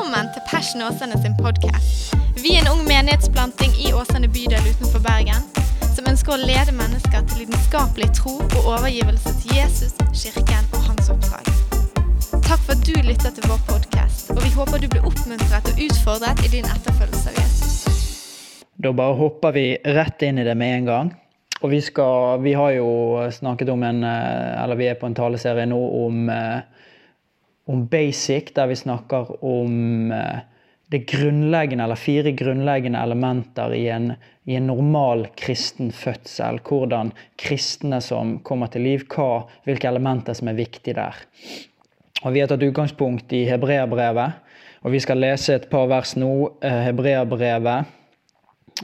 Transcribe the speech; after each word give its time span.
Velkommen 0.00 0.32
til 0.32 0.42
Passion 0.48 0.82
Åsane 0.82 1.16
sin 1.22 1.34
podkast. 1.36 2.14
Vi 2.42 2.54
er 2.56 2.62
en 2.62 2.70
ung 2.72 2.86
menighetsplanting 2.88 3.74
i 3.84 3.90
Åsane 3.92 4.30
bydel 4.32 4.64
utenfor 4.70 5.02
Bergen 5.04 5.42
som 5.92 6.08
ønsker 6.08 6.32
å 6.32 6.38
lede 6.40 6.72
mennesker 6.72 7.26
til 7.28 7.42
lidenskapelig 7.42 8.08
tro 8.16 8.38
og 8.38 8.56
overgivelse 8.62 9.34
til 9.42 9.58
Jesus, 9.58 9.92
kirken 10.22 10.64
og 10.72 10.86
hans 10.86 11.12
oppdrag. 11.12 11.44
Takk 12.32 12.64
for 12.64 12.72
at 12.78 12.88
du 12.88 12.96
lytter 12.96 13.36
til 13.36 13.44
vår 13.44 13.60
podkast, 13.68 14.32
og 14.32 14.40
vi 14.40 14.54
håper 14.56 14.80
du 14.80 14.88
blir 14.88 15.04
oppmuntret 15.04 15.68
og 15.68 15.84
utfordret 15.90 16.40
i 16.48 16.54
din 16.56 16.72
etterfølgelse 16.78 17.34
av 17.34 17.40
Jesus. 17.42 17.76
Da 18.80 18.96
bare 18.96 19.20
hopper 19.20 19.52
vi 19.52 19.66
rett 19.84 20.24
inn 20.24 20.40
i 20.40 20.48
det 20.48 20.56
med 20.56 20.78
en 20.78 20.92
gang. 20.94 21.14
Og 21.60 21.74
vi, 21.76 21.84
skal, 21.84 22.40
vi 22.40 22.56
har 22.56 22.72
jo 22.78 22.88
snakket 23.36 23.68
om 23.68 23.82
en 23.84 24.00
eh, 24.00 24.62
Eller 24.62 24.80
vi 24.80 24.86
er 24.88 24.96
på 24.96 25.04
en 25.10 25.18
taleserie 25.18 25.68
nå 25.68 25.80
om 26.06 26.30
eh, 26.32 26.79
om 27.70 27.86
basic, 27.90 28.54
der 28.56 28.70
vi 28.70 28.78
snakker 28.78 29.30
om 29.44 30.12
eh, 30.12 30.42
det 30.90 31.04
grunnleggende, 31.06 31.84
eller 31.84 31.98
fire 31.98 32.32
grunnleggende 32.34 32.98
elementer 32.98 33.74
i 33.74 33.84
en, 33.94 34.12
i 34.44 34.56
en 34.58 34.66
normal 34.66 35.28
kristen 35.38 35.92
fødsel. 35.94 36.58
Hvordan 36.66 37.12
kristne 37.38 38.00
som 38.02 38.40
kommer 38.46 38.72
til 38.72 38.88
liv, 38.88 39.06
hva, 39.14 39.44
hvilke 39.68 39.88
elementer 39.88 40.34
som 40.34 40.50
er 40.50 40.58
viktige 40.58 40.98
der. 40.98 41.22
Og 42.24 42.34
Vi 42.34 42.42
har 42.42 42.50
tatt 42.50 42.66
utgangspunkt 42.66 43.32
i 43.32 43.46
hebreerbrevet, 43.48 44.42
og 44.82 44.92
vi 44.92 45.00
skal 45.00 45.22
lese 45.22 45.54
et 45.54 45.70
par 45.70 45.86
vers 45.88 46.16
nå. 46.18 46.32
Hebreabrevet 46.60 46.84
hebreerbrevet, 46.90 47.96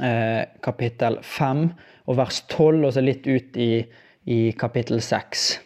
eh, 0.03 0.47
kapittel 0.63 1.19
5 1.23 1.69
og 2.07 2.17
vers 2.17 2.43
12, 2.49 2.85
og 2.85 2.93
så 2.95 3.03
litt 3.03 3.27
ut 3.27 3.57
i, 3.57 3.85
i 4.25 4.53
kapittel 4.59 5.03
6. 5.03 5.66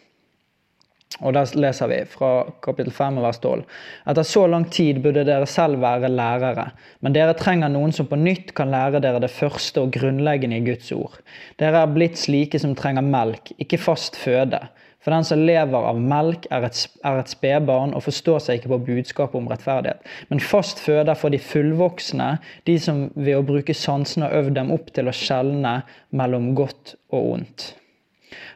Og 1.19 1.33
Der 1.35 1.49
leser 1.59 1.89
vi 1.91 1.99
fra 2.07 2.29
kapittel 2.63 2.93
5 2.95 3.19
vers 3.21 3.39
12. 3.43 3.63
Etter 4.09 4.25
så 4.25 4.45
lang 4.47 4.65
tid 4.71 5.01
burde 5.03 5.25
dere 5.27 5.45
selv 5.45 5.81
være 5.83 6.09
lærere, 6.09 6.69
men 7.01 7.13
dere 7.13 7.35
trenger 7.37 7.69
noen 7.69 7.91
som 7.91 8.07
på 8.07 8.17
nytt 8.17 8.53
kan 8.57 8.71
lære 8.71 9.01
dere 9.03 9.19
det 9.21 9.33
første 9.33 9.83
og 9.83 9.91
grunnleggende 9.91 10.61
i 10.61 10.65
Guds 10.65 10.91
ord. 10.95 11.19
Dere 11.59 11.83
er 11.83 11.91
blitt 11.93 12.17
slike 12.17 12.61
som 12.63 12.77
trenger 12.79 13.05
melk, 13.05 13.51
ikke 13.59 13.81
fast 13.81 14.15
føde. 14.17 14.63
For 15.01 15.13
den 15.13 15.25
som 15.25 15.41
lever 15.41 15.87
av 15.89 15.97
melk, 15.97 16.45
er 16.53 16.67
et, 16.67 16.79
er 17.03 17.21
spedbarn 17.25 17.95
og 17.97 18.05
forstår 18.05 18.41
seg 18.45 18.59
ikke 18.59 18.71
på 18.75 18.81
budskapet 18.91 19.39
om 19.39 19.49
rettferdighet. 19.49 20.05
Men 20.29 20.43
fast 20.45 20.81
føde 20.81 21.15
for 21.17 21.33
de 21.33 21.41
fullvoksne, 21.41 22.35
de 22.69 22.77
som 22.79 23.07
ved 23.17 23.39
å 23.39 23.45
bruke 23.45 23.75
sansene 23.77 24.29
har 24.29 24.43
øvd 24.43 24.57
dem 24.59 24.73
opp 24.73 24.93
til 24.93 25.09
å 25.09 25.15
skjelne 25.17 25.79
mellom 26.13 26.51
godt 26.57 26.95
og 27.09 27.31
ondt. 27.39 27.71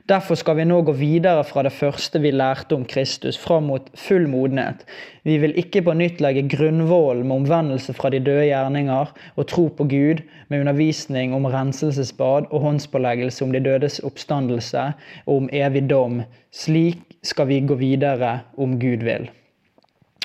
Derfor 0.10 0.38
skal 0.38 0.60
vi 0.60 0.66
nå 0.70 0.78
gå 0.86 0.94
videre 0.96 1.44
fra 1.44 1.64
det 1.66 1.74
første 1.74 2.20
vi 2.22 2.30
lærte 2.32 2.76
om 2.78 2.84
Kristus, 2.86 3.38
fram 3.42 3.66
mot 3.72 3.88
full 3.98 4.28
modenhet. 4.30 4.84
Vi 5.26 5.40
vil 5.42 5.56
ikke 5.58 5.82
på 5.88 5.96
nytt 5.98 6.22
legge 6.22 6.46
grunnvollen 6.52 7.26
med 7.28 7.42
omvendelse 7.42 7.94
fra 7.98 8.12
de 8.14 8.22
døde 8.24 8.46
gjerninger 8.52 9.14
og 9.36 9.48
tro 9.50 9.66
på 9.74 9.88
Gud, 9.90 10.22
med 10.48 10.62
undervisning 10.62 11.34
om 11.34 11.48
renselsesbad 11.50 12.52
og 12.52 12.62
håndspåleggelse 12.68 13.44
om 13.44 13.56
de 13.56 13.64
dødes 13.66 13.98
oppstandelse 14.06 14.92
og 15.26 15.36
om 15.36 15.50
evig 15.52 15.88
dom. 15.90 16.22
Slik 16.54 17.18
skal 17.26 17.50
vi 17.50 17.64
gå 17.66 17.76
videre 17.82 18.40
om 18.58 18.78
Gud 18.80 19.08
vil. 19.08 19.30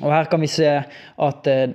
Og 0.02 0.12
Her 0.12 0.28
kan 0.28 0.44
vi 0.44 0.52
se 0.52 0.82
at 1.20 1.48
eh, 1.48 1.72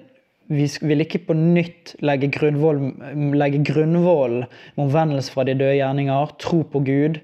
vi 0.47 0.69
vil 0.81 1.01
ikke 1.01 1.23
på 1.25 1.33
nytt 1.33 1.95
legge 2.05 2.29
grunnvollen 2.29 4.45
med 4.45 4.85
omvendelse 4.85 5.33
fra 5.33 5.43
de 5.43 5.57
døde 5.57 5.79
gjerninger, 5.79 6.35
tro 6.37 6.61
på 6.61 6.83
Gud 6.85 7.17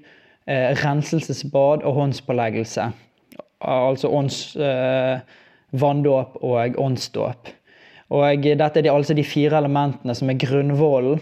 eh, 0.46 0.72
renselsesbad 0.84 1.82
og 1.82 1.94
håndspåleggelse. 1.94 2.90
Altså 3.62 4.08
ånds, 4.08 4.56
eh, 4.56 5.20
vanndåp 5.72 6.38
og 6.42 6.78
åndsdåp. 6.78 7.52
Og 8.12 8.42
dette 8.44 8.78
er 8.78 8.84
de, 8.84 8.90
altså 8.92 9.14
de 9.16 9.24
fire 9.24 9.56
elementene 9.62 10.14
som 10.14 10.30
er 10.30 10.40
grunnvollen 10.40 11.20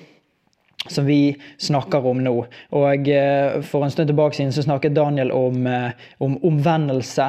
som 0.89 1.05
vi 1.07 1.37
snakker 1.61 2.07
om 2.07 2.23
nå. 2.25 2.35
Og 2.73 3.09
eh, 3.09 3.61
For 3.63 3.85
en 3.85 3.93
stund 3.93 4.09
tilbake 4.09 4.37
siden 4.37 4.53
så 4.53 4.65
snakket 4.65 4.97
Daniel 4.97 5.33
om, 5.33 5.67
eh, 5.67 5.91
om 6.19 6.39
omvendelse. 6.45 7.27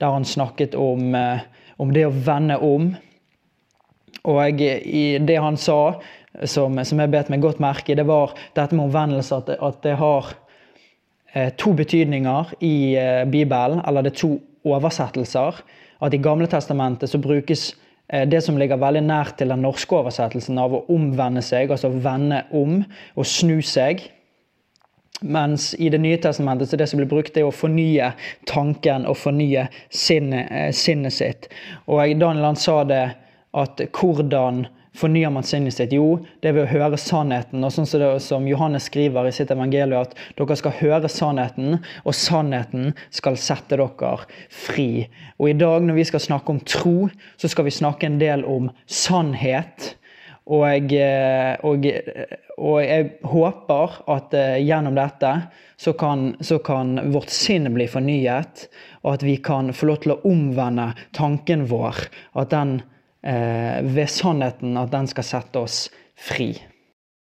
Der 0.00 0.12
han 0.12 0.24
snakket 0.24 0.74
om, 0.74 1.14
eh, 1.14 1.40
om 1.78 1.92
det 1.92 2.06
å 2.06 2.12
vende 2.12 2.58
om. 2.60 2.94
Og 4.24 4.60
i 4.60 5.18
det 5.18 5.38
han 5.40 5.56
sa, 5.56 6.00
som, 6.44 6.76
som 6.84 7.00
jeg 7.00 7.10
bet 7.10 7.30
meg 7.32 7.40
godt 7.40 7.60
merke 7.60 7.92
i, 7.92 7.96
det 7.96 8.06
var 8.06 8.34
dette 8.54 8.76
med 8.76 8.90
omvendelse. 8.90 9.40
At, 9.40 9.48
at 9.56 9.82
det 9.82 9.96
har 9.96 10.28
Eh, 10.28 10.49
to 11.56 11.72
betydninger 11.78 12.54
i 12.60 12.96
eh, 12.98 13.24
Bibelen, 13.30 13.80
eller 13.86 14.02
det 14.02 14.14
er 14.14 14.22
to 14.22 14.32
oversettelser. 14.66 15.60
At 16.02 16.14
I 16.14 16.22
Gamle 16.22 16.48
testamentet 16.50 17.10
så 17.10 17.20
brukes 17.22 17.74
eh, 18.08 18.26
det 18.28 18.42
som 18.44 18.58
ligger 18.58 18.80
veldig 18.80 19.02
nært 19.06 19.36
til 19.38 19.52
den 19.52 19.62
norske 19.62 19.94
oversettelsen 19.96 20.58
av 20.58 20.74
å 20.74 20.84
omvende 20.90 21.42
seg, 21.44 21.70
altså 21.70 21.92
vende 21.92 22.42
om 22.50 22.80
og 23.14 23.28
snu 23.28 23.60
seg. 23.62 24.02
Mens 25.20 25.74
i 25.78 25.90
Det 25.92 26.00
nye 26.00 26.16
testamentet 26.16 26.70
så 26.70 26.78
det 26.80 26.88
som 26.88 26.98
blir 26.98 27.10
brukt, 27.10 27.36
er 27.36 27.44
å 27.44 27.52
fornye 27.52 28.14
tanken 28.48 29.04
og 29.06 29.18
fornye 29.20 29.66
sinnet, 29.92 30.74
sinnet 30.74 31.12
sitt. 31.12 31.50
Og 31.86 32.00
Daniel 32.18 32.48
han 32.48 32.56
sa 32.56 32.80
det 32.88 33.04
at 33.52 33.82
hvordan 33.92 34.64
fornyer 35.00 35.32
man 35.32 35.46
sinnet 35.46 35.76
sitt? 35.76 35.94
Jo, 35.96 36.20
det 36.40 36.50
er 36.50 36.56
ved 36.58 36.66
å 36.66 36.72
høre 36.72 37.00
sannheten. 37.00 37.64
Og 37.64 37.72
sånn 37.74 37.88
som, 37.88 38.02
det, 38.02 38.10
som 38.24 38.48
Johannes 38.48 38.88
skriver 38.90 39.28
i 39.28 39.34
sitt 39.34 39.52
evangelium, 39.54 40.04
at 40.04 40.16
dere 40.38 40.58
skal 40.60 40.76
høre 40.80 41.10
sannheten, 41.10 41.78
og 42.04 42.16
sannheten 42.16 42.92
skal 43.14 43.38
sette 43.40 43.78
dere 43.80 44.12
fri. 44.52 45.06
Og 45.40 45.52
i 45.52 45.56
dag 45.58 45.86
når 45.86 46.00
vi 46.00 46.08
skal 46.10 46.26
snakke 46.26 46.54
om 46.54 46.60
tro, 46.64 47.08
så 47.40 47.50
skal 47.50 47.68
vi 47.68 47.78
snakke 47.80 48.10
en 48.10 48.20
del 48.20 48.44
om 48.48 48.68
sannhet. 48.86 49.94
Og 50.50 50.92
eh, 50.96 51.56
og, 51.62 51.84
og 52.58 52.78
jeg 52.82 53.10
håper 53.30 53.98
at 54.10 54.34
uh, 54.36 54.56
gjennom 54.58 54.96
dette 54.98 55.32
så 55.80 55.94
kan, 55.96 56.34
så 56.44 56.58
kan, 56.64 56.98
vårt 57.12 57.32
sinn 57.32 57.68
bli 57.72 57.86
fornyet, 57.88 58.66
og 59.00 59.14
at 59.14 59.22
vi 59.24 59.38
kan 59.40 59.72
få 59.72 59.88
lov 59.88 60.02
til 60.02 60.12
å 60.12 60.20
omvende 60.28 60.90
tanken 61.16 61.64
vår. 61.70 62.02
At 62.36 62.52
den 62.52 62.80
eh, 62.82 62.89
ved 63.20 64.08
sannheten 64.08 64.78
at 64.80 64.92
den 64.94 65.08
skal 65.10 65.26
sette 65.26 65.60
oss 65.60 65.82
fri. 66.16 66.54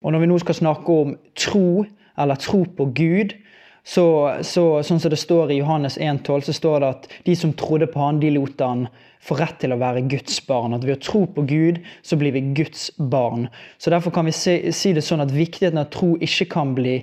Og 0.02 0.14
når 0.14 0.22
vi 0.22 0.28
nå 0.30 0.38
skal 0.42 0.56
snakke 0.56 0.98
om 1.04 1.16
tro, 1.38 1.84
eller 2.18 2.40
tro 2.40 2.64
på 2.64 2.86
Gud, 2.96 3.34
så, 3.82 4.04
så 4.46 4.64
sånn 4.86 5.00
som 5.02 5.10
det 5.10 5.18
står 5.18 5.50
i 5.50 5.58
Johannes 5.58 5.98
1,12, 5.98 6.46
så 6.46 6.54
står 6.54 6.82
det 6.82 6.90
at 6.94 7.08
de 7.26 7.34
som 7.38 7.54
trodde 7.58 7.88
på 7.90 8.02
han, 8.02 8.20
de 8.22 8.30
lot 8.34 8.62
han 8.62 8.86
få 9.22 9.38
rett 9.38 9.58
til 9.62 9.74
å 9.74 9.80
være 9.80 10.04
Guds 10.10 10.38
barn. 10.46 10.74
At 10.74 10.86
ved 10.86 10.98
å 10.98 11.02
tro 11.02 11.24
på 11.30 11.44
Gud, 11.50 11.82
så 12.06 12.18
blir 12.18 12.34
vi 12.34 12.44
Guds 12.54 12.90
barn. 12.98 13.48
Så 13.78 13.90
Derfor 13.94 14.14
kan 14.14 14.26
vi 14.26 14.34
si, 14.34 14.56
si 14.74 14.94
det 14.94 15.04
sånn 15.06 15.22
at 15.24 15.34
viktigheten 15.34 15.82
av 15.82 15.90
tro 15.94 16.14
ikke 16.22 16.48
kan 16.54 16.74
bli 16.78 17.00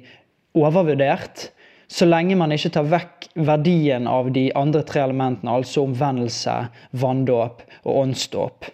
overvurdert. 0.59 1.49
Så 1.89 2.05
lenge 2.05 2.37
man 2.37 2.53
ikke 2.53 2.71
tar 2.75 2.87
vekk 2.87 3.29
verdien 3.49 4.07
av 4.07 4.29
de 4.35 4.49
andre 4.57 4.83
tre 4.87 5.01
elementene, 5.07 5.51
altså 5.51 5.87
omvendelse, 5.87 6.57
vanndåp 7.01 7.63
og 7.81 8.03
åndsdåp. 8.03 8.67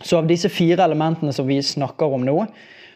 Så 0.00 0.18
av 0.18 0.28
disse 0.28 0.50
fire 0.52 0.84
elementene 0.84 1.32
som 1.34 1.46
vi 1.48 1.62
snakker 1.62 2.14
om 2.14 2.26
nå, 2.26 2.42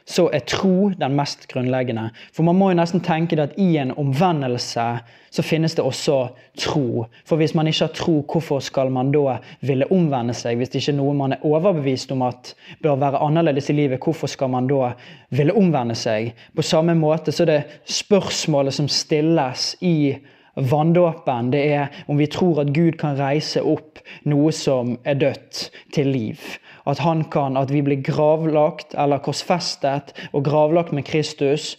så 0.05 0.27
er 0.35 0.43
tro 0.51 0.91
den 0.99 1.15
mest 1.17 1.47
grunnleggende. 1.51 2.09
For 2.35 2.47
man 2.47 2.59
må 2.59 2.71
jo 2.73 2.79
nesten 2.81 3.03
tenke 3.05 3.37
det 3.39 3.45
at 3.51 3.59
i 3.61 3.77
en 3.79 3.93
omvendelse 3.99 4.87
så 5.33 5.45
finnes 5.47 5.77
det 5.79 5.85
også 5.87 6.17
tro. 6.59 7.07
For 7.29 7.41
hvis 7.41 7.55
man 7.57 7.71
ikke 7.71 7.87
har 7.87 7.95
tro, 7.97 8.17
hvorfor 8.27 8.61
skal 8.65 8.91
man 8.93 9.13
da 9.15 9.39
ville 9.63 9.89
omvende 9.95 10.35
seg? 10.37 10.59
Hvis 10.59 10.73
det 10.73 10.83
ikke 10.83 10.97
er 10.97 10.99
noe 10.99 11.15
man 11.17 11.37
er 11.37 11.47
overbevist 11.47 12.13
om 12.13 12.27
at 12.27 12.53
bør 12.83 12.99
være 13.01 13.23
annerledes 13.23 13.71
i 13.71 13.79
livet, 13.79 14.03
hvorfor 14.03 14.31
skal 14.31 14.53
man 14.53 14.69
da 14.71 14.93
ville 15.31 15.55
omvende 15.57 15.97
seg? 15.99 16.35
På 16.57 16.67
samme 16.67 16.99
måte 16.99 17.33
så 17.33 17.47
er 17.47 17.53
det 17.53 17.63
spørsmålet 18.03 18.77
som 18.77 18.91
stilles 18.91 19.73
i 19.81 19.97
vanndåpen, 20.53 21.49
det 21.55 21.63
er 21.73 22.03
om 22.13 22.19
vi 22.21 22.27
tror 22.29 22.61
at 22.61 22.75
Gud 22.77 22.99
kan 23.01 23.17
reise 23.17 23.63
opp 23.65 24.03
noe 24.29 24.53
som 24.53 24.99
er 25.09 25.17
dødt, 25.17 25.71
til 25.97 26.11
liv 26.13 26.43
at, 26.85 26.99
han 26.99 27.25
kan, 27.31 27.57
at 27.57 27.71
vi 27.73 27.83
blir 27.85 28.03
gravlagt 28.05 28.97
eller 28.99 29.23
korsfestet 29.23 30.15
og 30.33 30.45
gravlagt 30.47 30.93
med 30.93 31.07
Kristus, 31.09 31.77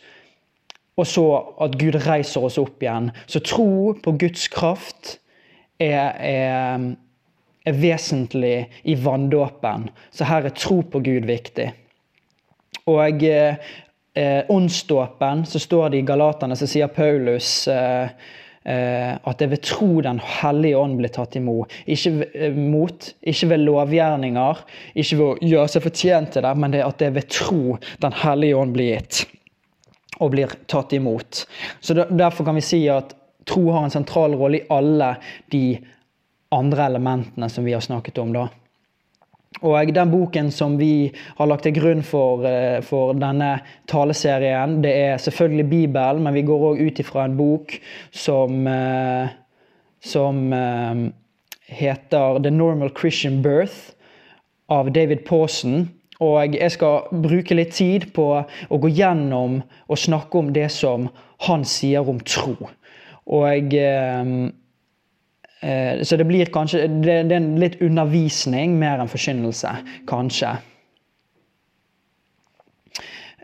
og 0.98 1.08
så 1.10 1.26
at 1.66 1.78
Gud 1.82 1.98
reiser 2.06 2.46
oss 2.46 2.60
opp 2.62 2.84
igjen. 2.84 3.10
Så 3.26 3.42
tro 3.42 3.96
på 4.04 4.14
Guds 4.22 4.46
kraft 4.54 5.16
er, 5.82 6.14
er, 6.22 6.86
er 7.66 7.80
vesentlig 7.82 8.58
i 8.84 8.96
vanndåpen. 9.02 9.90
Så 10.14 10.30
her 10.30 10.46
er 10.46 10.54
tro 10.54 10.84
på 10.86 11.02
Gud 11.02 11.26
viktig. 11.26 11.72
Og 12.94 13.26
eh, 13.26 13.74
åndsdåpen, 14.54 15.48
så 15.50 15.60
står 15.60 15.90
det 15.90 16.04
i 16.04 16.08
Galaterne, 16.08 16.56
så 16.60 16.70
sier 16.70 16.92
Paulus 16.94 17.64
eh, 17.72 18.12
Eh, 18.12 18.43
at 18.64 19.40
det 19.40 19.50
ved 19.52 19.62
tro 19.68 20.02
Den 20.02 20.22
hellige 20.24 20.78
ånd 20.80 20.98
blir 20.98 21.12
tatt 21.12 21.36
imot. 21.36 21.72
Ikke 21.86 22.28
eh, 22.32 22.56
mot, 22.56 23.10
ikke 23.22 23.50
ved 23.52 23.66
lovgjerninger, 23.66 24.64
ikke 24.96 25.20
ved 25.20 25.26
å 25.26 25.52
gjøre 25.54 25.74
seg 25.74 25.84
fortjent 25.84 26.32
til 26.36 26.46
det, 26.46 26.54
men 26.56 26.76
det 26.76 26.86
at 26.86 27.00
det 27.02 27.12
ved 27.18 27.30
tro 27.32 27.78
Den 28.04 28.16
hellige 28.24 28.60
ånd 28.60 28.76
blir 28.76 28.96
gitt 28.96 29.26
og 30.22 30.30
blir 30.32 30.52
tatt 30.70 30.94
imot. 30.94 31.44
Så 31.82 31.96
Derfor 31.98 32.46
kan 32.46 32.56
vi 32.56 32.64
si 32.64 32.84
at 32.92 33.16
tro 33.50 33.66
har 33.74 33.84
en 33.84 33.92
sentral 33.92 34.38
rolle 34.40 34.62
i 34.62 34.68
alle 34.72 35.16
de 35.52 35.66
andre 36.54 36.86
elementene 36.86 37.50
som 37.50 37.66
vi 37.66 37.74
har 37.74 37.82
snakket 37.82 38.22
om. 38.22 38.34
da. 38.34 38.48
Og 39.62 39.94
den 39.94 40.12
boken 40.12 40.50
som 40.52 40.78
vi 40.80 41.12
har 41.38 41.48
lagt 41.48 41.64
til 41.68 41.76
grunn 41.76 42.02
for, 42.04 42.46
eh, 42.46 42.82
for 42.82 43.14
denne 43.14 43.62
taleserien, 43.88 44.82
det 44.82 44.92
er 44.92 45.18
selvfølgelig 45.18 45.70
Bibelen, 45.70 46.24
men 46.24 46.34
vi 46.34 46.42
går 46.42 46.74
òg 46.74 46.82
ut 46.88 47.00
ifra 47.00 47.26
en 47.26 47.38
bok 47.38 47.80
som, 48.12 48.68
eh, 48.68 49.28
som 50.02 50.54
eh, 50.54 51.12
heter 51.70 52.42
The 52.44 52.52
Normal 52.52 52.92
Christian 52.98 53.42
Birth 53.42 53.94
av 54.70 54.92
David 54.92 55.26
Pawson. 55.26 55.90
Og 56.20 56.56
jeg 56.56 56.72
skal 56.72 57.08
bruke 57.12 57.56
litt 57.56 57.74
tid 57.74 58.14
på 58.14 58.28
å 58.70 58.80
gå 58.80 58.90
gjennom 58.90 59.62
og 59.88 59.98
snakke 59.98 60.40
om 60.40 60.54
det 60.54 60.72
som 60.72 61.10
han 61.48 61.64
sier 61.64 62.08
om 62.10 62.20
tro. 62.20 62.56
Og 63.28 63.74
eh, 63.74 64.50
Så 65.64 66.18
det 66.20 66.26
blir 66.28 66.50
kanskje 66.52 66.82
det, 66.92 67.14
det 67.30 67.38
er 67.38 67.46
litt 67.62 67.78
undervisning 67.80 68.74
mer 68.76 69.00
enn 69.00 69.08
forkynnelse, 69.08 69.70
kanskje. 70.10 70.58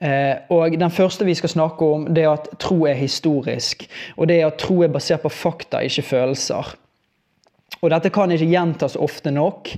Eh, 0.02 0.36
og 0.50 0.80
Den 0.80 0.92
første 0.92 1.26
vi 1.26 1.34
skal 1.36 1.50
snakke 1.50 1.86
om, 1.86 2.06
det 2.14 2.24
er 2.24 2.30
at 2.32 2.48
tro 2.60 2.86
er 2.88 2.94
historisk. 2.94 3.84
Og 4.18 4.28
det 4.28 4.42
er 4.42 4.48
at 4.48 4.60
tro 4.60 4.82
er 4.82 4.88
basert 4.92 5.22
på 5.22 5.30
fakta, 5.30 5.84
ikke 5.84 6.02
følelser. 6.02 6.76
Og 7.80 7.92
dette 7.94 8.10
kan 8.12 8.32
ikke 8.34 8.50
gjentas 8.50 8.98
ofte 9.00 9.32
nok, 9.32 9.70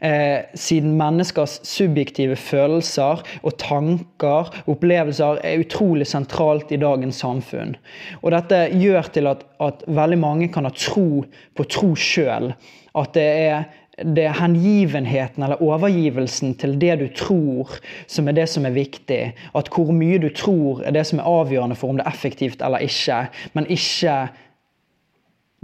eh, 0.00 0.46
siden 0.54 0.94
menneskers 0.98 1.58
subjektive 1.66 2.36
følelser 2.38 3.24
og 3.42 3.56
tanker 3.58 4.52
opplevelser 4.70 5.40
er 5.42 5.64
utrolig 5.64 6.06
sentralt 6.06 6.70
i 6.70 6.78
dagens 6.78 7.18
samfunn. 7.24 7.74
Og 8.22 8.30
dette 8.36 8.68
gjør 8.78 9.10
til 9.10 9.30
at, 9.32 9.42
at 9.60 9.82
veldig 9.88 10.20
mange 10.22 10.48
kan 10.54 10.68
ha 10.68 10.72
tro 10.76 11.24
på 11.58 11.66
tro 11.66 11.92
sjøl. 11.98 12.52
At 12.94 13.18
det 13.18 13.26
er, 13.26 13.66
det 14.06 14.28
er 14.28 14.38
hengivenheten 14.38 15.42
eller 15.42 15.58
overgivelsen 15.58 16.54
til 16.62 16.78
det 16.78 16.94
du 17.02 17.08
tror, 17.10 17.74
som 18.06 18.30
er 18.30 18.38
det 18.38 18.46
som 18.54 18.70
er 18.70 18.76
viktig. 18.78 19.22
At 19.58 19.74
hvor 19.74 19.90
mye 19.90 20.22
du 20.22 20.30
tror, 20.30 20.84
er 20.86 20.94
det 20.94 21.08
som 21.10 21.18
er 21.18 21.26
avgjørende 21.26 21.78
for 21.80 21.90
om 21.90 21.98
det 21.98 22.06
er 22.06 22.14
effektivt 22.14 22.62
eller 22.62 22.86
ikke. 22.86 23.24
Men 23.58 23.66
ikke 23.66 24.28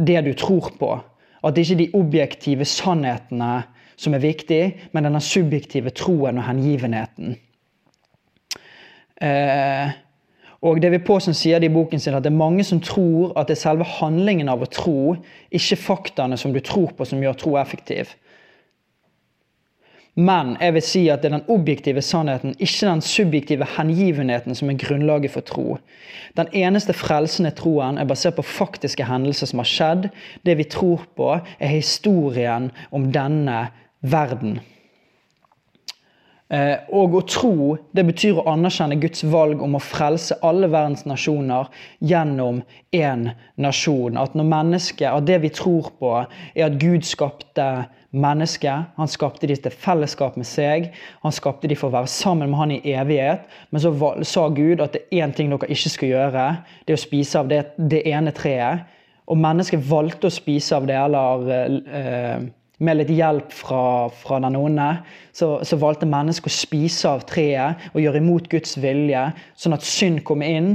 det 0.02 0.25
du 0.26 0.34
tror 0.34 0.75
på. 0.81 0.96
At 1.44 1.56
det 1.56 1.64
ikke 1.64 1.75
er 1.75 1.82
de 1.85 1.99
objektive 1.99 2.64
sannhetene 2.69 3.64
som 4.00 4.14
er 4.17 4.23
viktig, 4.25 4.62
men 4.93 5.06
denne 5.06 5.20
subjektive 5.23 5.93
troen 5.94 6.41
og 6.41 6.49
hengivenheten. 6.49 7.37
Eh, 9.23 9.93
og 10.64 10.81
David 10.81 11.05
Påsen 11.05 11.37
sier 11.37 11.61
det 11.61 11.69
i 11.69 11.75
boken 11.75 12.00
sin 12.00 12.17
at 12.17 12.25
det 12.25 12.32
er 12.32 12.41
mange 12.41 12.64
som 12.64 12.81
tror 12.82 13.35
at 13.37 13.50
det 13.50 13.58
er 13.58 13.62
selve 13.67 13.87
handlingen 13.99 14.49
av 14.49 14.64
å 14.64 14.70
tro, 14.73 15.14
ikke 15.52 15.79
faktaene 15.81 16.38
som 16.41 16.55
du 16.55 16.61
tror 16.64 16.94
på, 16.96 17.05
som 17.05 17.20
gjør 17.23 17.37
tro 17.38 17.58
effektiv. 17.61 18.14
Men 20.14 20.55
jeg 20.61 20.75
vil 20.76 20.84
si 20.87 21.00
at 21.11 21.22
det 21.22 21.32
er 21.32 21.38
den 21.38 21.49
objektive 21.50 22.02
sannheten, 22.02 22.55
ikke 22.62 22.87
den 22.87 23.00
subjektive 23.02 23.66
hengivenheten, 23.76 24.55
som 24.55 24.70
er 24.70 24.78
grunnlaget 24.78 25.32
for 25.34 25.43
tro. 25.43 25.78
Den 26.38 26.50
eneste 26.55 26.94
frelsende 26.94 27.50
troen 27.58 27.99
er 27.99 28.06
basert 28.06 28.37
på 28.38 28.46
faktiske 28.46 29.06
hendelser 29.08 29.50
som 29.50 29.62
har 29.62 29.70
skjedd. 29.70 30.06
Det 30.46 30.55
vi 30.58 30.69
tror 30.70 31.02
på, 31.19 31.32
er 31.58 31.75
historien 31.75 32.70
om 32.94 33.11
denne 33.14 33.66
verden. 34.06 34.61
Eh, 36.55 36.76
og 36.93 37.17
å 37.17 37.22
tro 37.26 37.75
det 37.96 38.05
betyr 38.06 38.38
å 38.38 38.46
anerkjenne 38.52 39.00
Guds 39.02 39.25
valg 39.32 39.62
om 39.64 39.75
å 39.75 39.82
frelse 39.82 40.37
alle 40.44 40.69
verdens 40.70 41.06
nasjoner 41.08 41.70
gjennom 42.05 42.60
én 42.94 43.31
nasjon. 43.58 44.19
At, 44.20 44.37
når 44.38 44.50
mennesket, 44.52 45.08
at 45.10 45.26
det 45.26 45.40
vi 45.43 45.50
tror 45.55 45.90
på, 45.99 46.12
er 46.55 46.69
at 46.69 46.78
Gud 46.78 47.08
skapte 47.08 47.69
mennesket. 48.14 48.90
Han 48.96 49.11
skapte 49.11 49.49
de 49.50 49.56
til 49.58 49.75
fellesskap 49.84 50.38
med 50.40 50.49
seg. 50.49 50.90
Han 51.25 51.34
skapte 51.34 51.69
de 51.70 51.76
for 51.78 51.90
å 51.90 51.96
være 51.99 52.11
sammen 52.11 52.50
med 52.52 52.61
han 52.61 52.75
i 52.76 52.94
evighet. 52.94 53.46
Men 53.70 53.84
så 53.84 53.93
sa 54.25 54.49
Gud 54.55 54.82
at 54.84 54.96
det 54.96 55.05
er 55.11 55.26
én 55.26 55.34
ting 55.34 55.52
dere 55.52 55.70
ikke 55.70 55.93
skal 55.93 56.12
gjøre. 56.12 56.49
Det 56.84 56.94
er 56.94 57.00
å 57.00 57.05
spise 57.05 57.40
av 57.40 57.50
det, 57.50 57.62
det 57.78 58.05
ene 58.11 58.34
treet. 58.37 58.84
Og 59.31 59.40
mennesket 59.40 59.84
valgte 59.88 60.28
å 60.28 60.34
spise 60.34 60.76
av 60.76 60.87
det, 60.88 60.99
eller 61.00 61.78
eh, 61.96 62.44
med 62.84 62.99
litt 62.99 63.12
hjelp 63.14 63.52
fra, 63.55 63.84
fra 64.12 64.40
den 64.44 64.58
onde, 64.58 64.88
så, 65.32 65.56
så, 65.64 65.78
valgte 65.81 66.08
mennesket 66.10 66.50
å 66.50 66.55
spise 66.55 67.12
av 67.17 67.25
treet 67.28 67.87
og 67.94 68.02
gjøre 68.02 68.20
imot 68.20 68.50
Guds 68.52 68.76
vilje, 68.82 69.31
sånn 69.56 69.76
at 69.76 69.87
synd 69.87 70.25
kom 70.28 70.44
inn. 70.44 70.75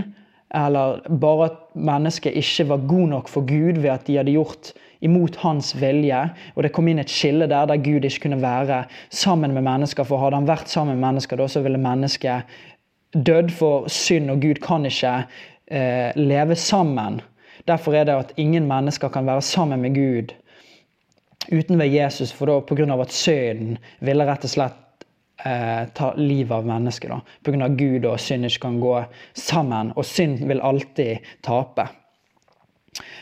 Eller 0.55 1.03
bare 1.21 1.51
at 1.51 1.57
mennesket 1.77 2.37
ikke 2.39 2.71
var 2.71 2.85
god 2.89 3.11
nok 3.11 3.27
for 3.29 3.45
Gud 3.45 3.83
ved 3.83 3.91
at 3.93 4.07
de 4.07 4.17
hadde 4.17 4.33
gjort 4.33 4.71
imot 5.05 5.35
hans 5.43 5.73
vilje. 5.79 6.23
Og 6.55 6.65
det 6.65 6.73
kom 6.75 6.87
inn 6.91 7.01
et 7.01 7.11
skille 7.11 7.47
der 7.49 7.69
der 7.69 7.83
Gud 7.83 8.05
ikke 8.05 8.27
kunne 8.27 8.41
være 8.41 8.83
sammen 9.09 9.53
med 9.55 9.65
mennesker. 9.67 10.07
For 10.07 10.21
hadde 10.21 10.39
han 10.39 10.49
vært 10.49 10.71
sammen 10.71 10.97
med 10.97 11.07
mennesker, 11.07 11.39
da 11.39 11.47
så 11.47 11.63
ville 11.65 11.81
mennesket 11.81 12.59
dødd 13.13 13.53
for 13.57 13.87
synd, 13.89 14.29
og 14.31 14.41
Gud 14.43 14.61
kan 14.61 14.85
ikke 14.85 15.15
eh, 15.71 16.11
leve 16.15 16.55
sammen. 16.55 17.21
Derfor 17.67 17.93
er 17.93 18.05
det 18.05 18.17
at 18.17 18.33
ingen 18.37 18.67
mennesker 18.67 19.09
kan 19.09 19.25
være 19.25 19.41
sammen 19.41 19.81
med 19.81 19.95
Gud 19.95 20.35
uten 21.51 21.79
ved 21.79 21.87
Jesus, 21.87 22.31
for 22.31 22.45
da 22.45 22.59
pga. 22.59 23.01
at 23.01 23.11
synden 23.11 23.77
ville 23.99 24.25
rett 24.25 24.43
og 24.45 24.49
slett 24.49 25.05
eh, 25.45 25.87
ta 25.93 26.13
livet 26.17 26.51
av 26.51 26.67
mennesket. 26.67 27.33
Pga. 27.43 27.67
Gud 27.67 28.05
og 28.05 28.19
synd 28.19 28.45
ikke 28.45 28.67
kan 28.67 28.79
gå 28.79 29.03
sammen, 29.33 29.93
og 29.95 30.05
synd 30.05 30.45
vil 30.47 30.61
alltid 30.61 31.17
tape. 31.41 31.87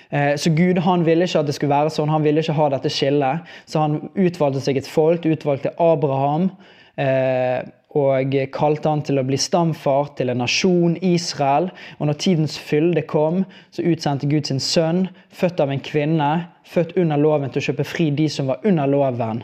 Eh, 0.09 0.35
så 0.35 0.49
Gud 0.55 0.79
han 0.83 1.05
ville 1.05 1.27
ikke 1.27 1.41
at 1.41 1.49
det 1.49 1.55
skulle 1.57 1.75
være 1.75 1.93
sånn, 1.93 2.11
han 2.11 2.25
ville 2.25 2.43
ikke 2.43 2.57
ha 2.57 2.69
dette 2.73 2.91
skillet. 2.93 3.47
Så 3.69 3.83
han 3.83 3.99
utvalgte 4.15 4.63
seg 4.63 4.79
et 4.79 4.89
folk, 4.89 5.27
utvalgte 5.27 5.75
Abraham. 5.81 6.51
Eh, 6.97 7.67
og 7.97 8.35
kalte 8.53 8.91
han 8.91 9.01
til 9.05 9.17
å 9.17 9.25
bli 9.25 9.39
stamfar 9.41 10.11
til 10.17 10.29
en 10.29 10.41
nasjon, 10.43 10.97
Israel. 11.01 11.69
Og 11.97 12.09
når 12.09 12.19
tidens 12.21 12.57
fylde 12.61 13.01
kom, 13.09 13.43
så 13.73 13.85
utsendte 13.89 14.29
Gud 14.29 14.49
sin 14.49 14.61
sønn, 14.61 15.07
født 15.33 15.63
av 15.63 15.71
en 15.73 15.81
kvinne, 15.81 16.31
født 16.67 16.97
under 16.99 17.17
loven, 17.21 17.49
til 17.49 17.63
å 17.63 17.67
kjøpe 17.69 17.87
fri 17.87 18.09
de 18.13 18.27
som 18.29 18.51
var 18.51 18.61
under 18.67 18.91
loven. 18.91 19.41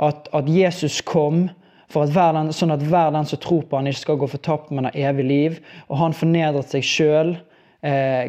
At, 0.00 0.28
at 0.36 0.48
Jesus 0.48 1.00
kom 1.02 1.48
for 1.90 2.06
at 2.06 2.36
den, 2.36 2.52
sånn 2.54 2.70
at 2.70 2.84
hver 2.86 3.10
den 3.16 3.26
som 3.26 3.40
tror 3.42 3.64
på 3.66 3.80
han 3.80 3.88
ikke 3.90 4.04
skal 4.04 4.20
gå 4.20 4.28
fortapt, 4.30 4.70
men 4.70 4.86
har 4.86 4.98
evig 5.10 5.26
liv. 5.26 5.56
Og 5.88 5.98
han 5.98 6.14
fornedret 6.14 6.70
seg 6.70 6.86
sjøl 6.86 7.34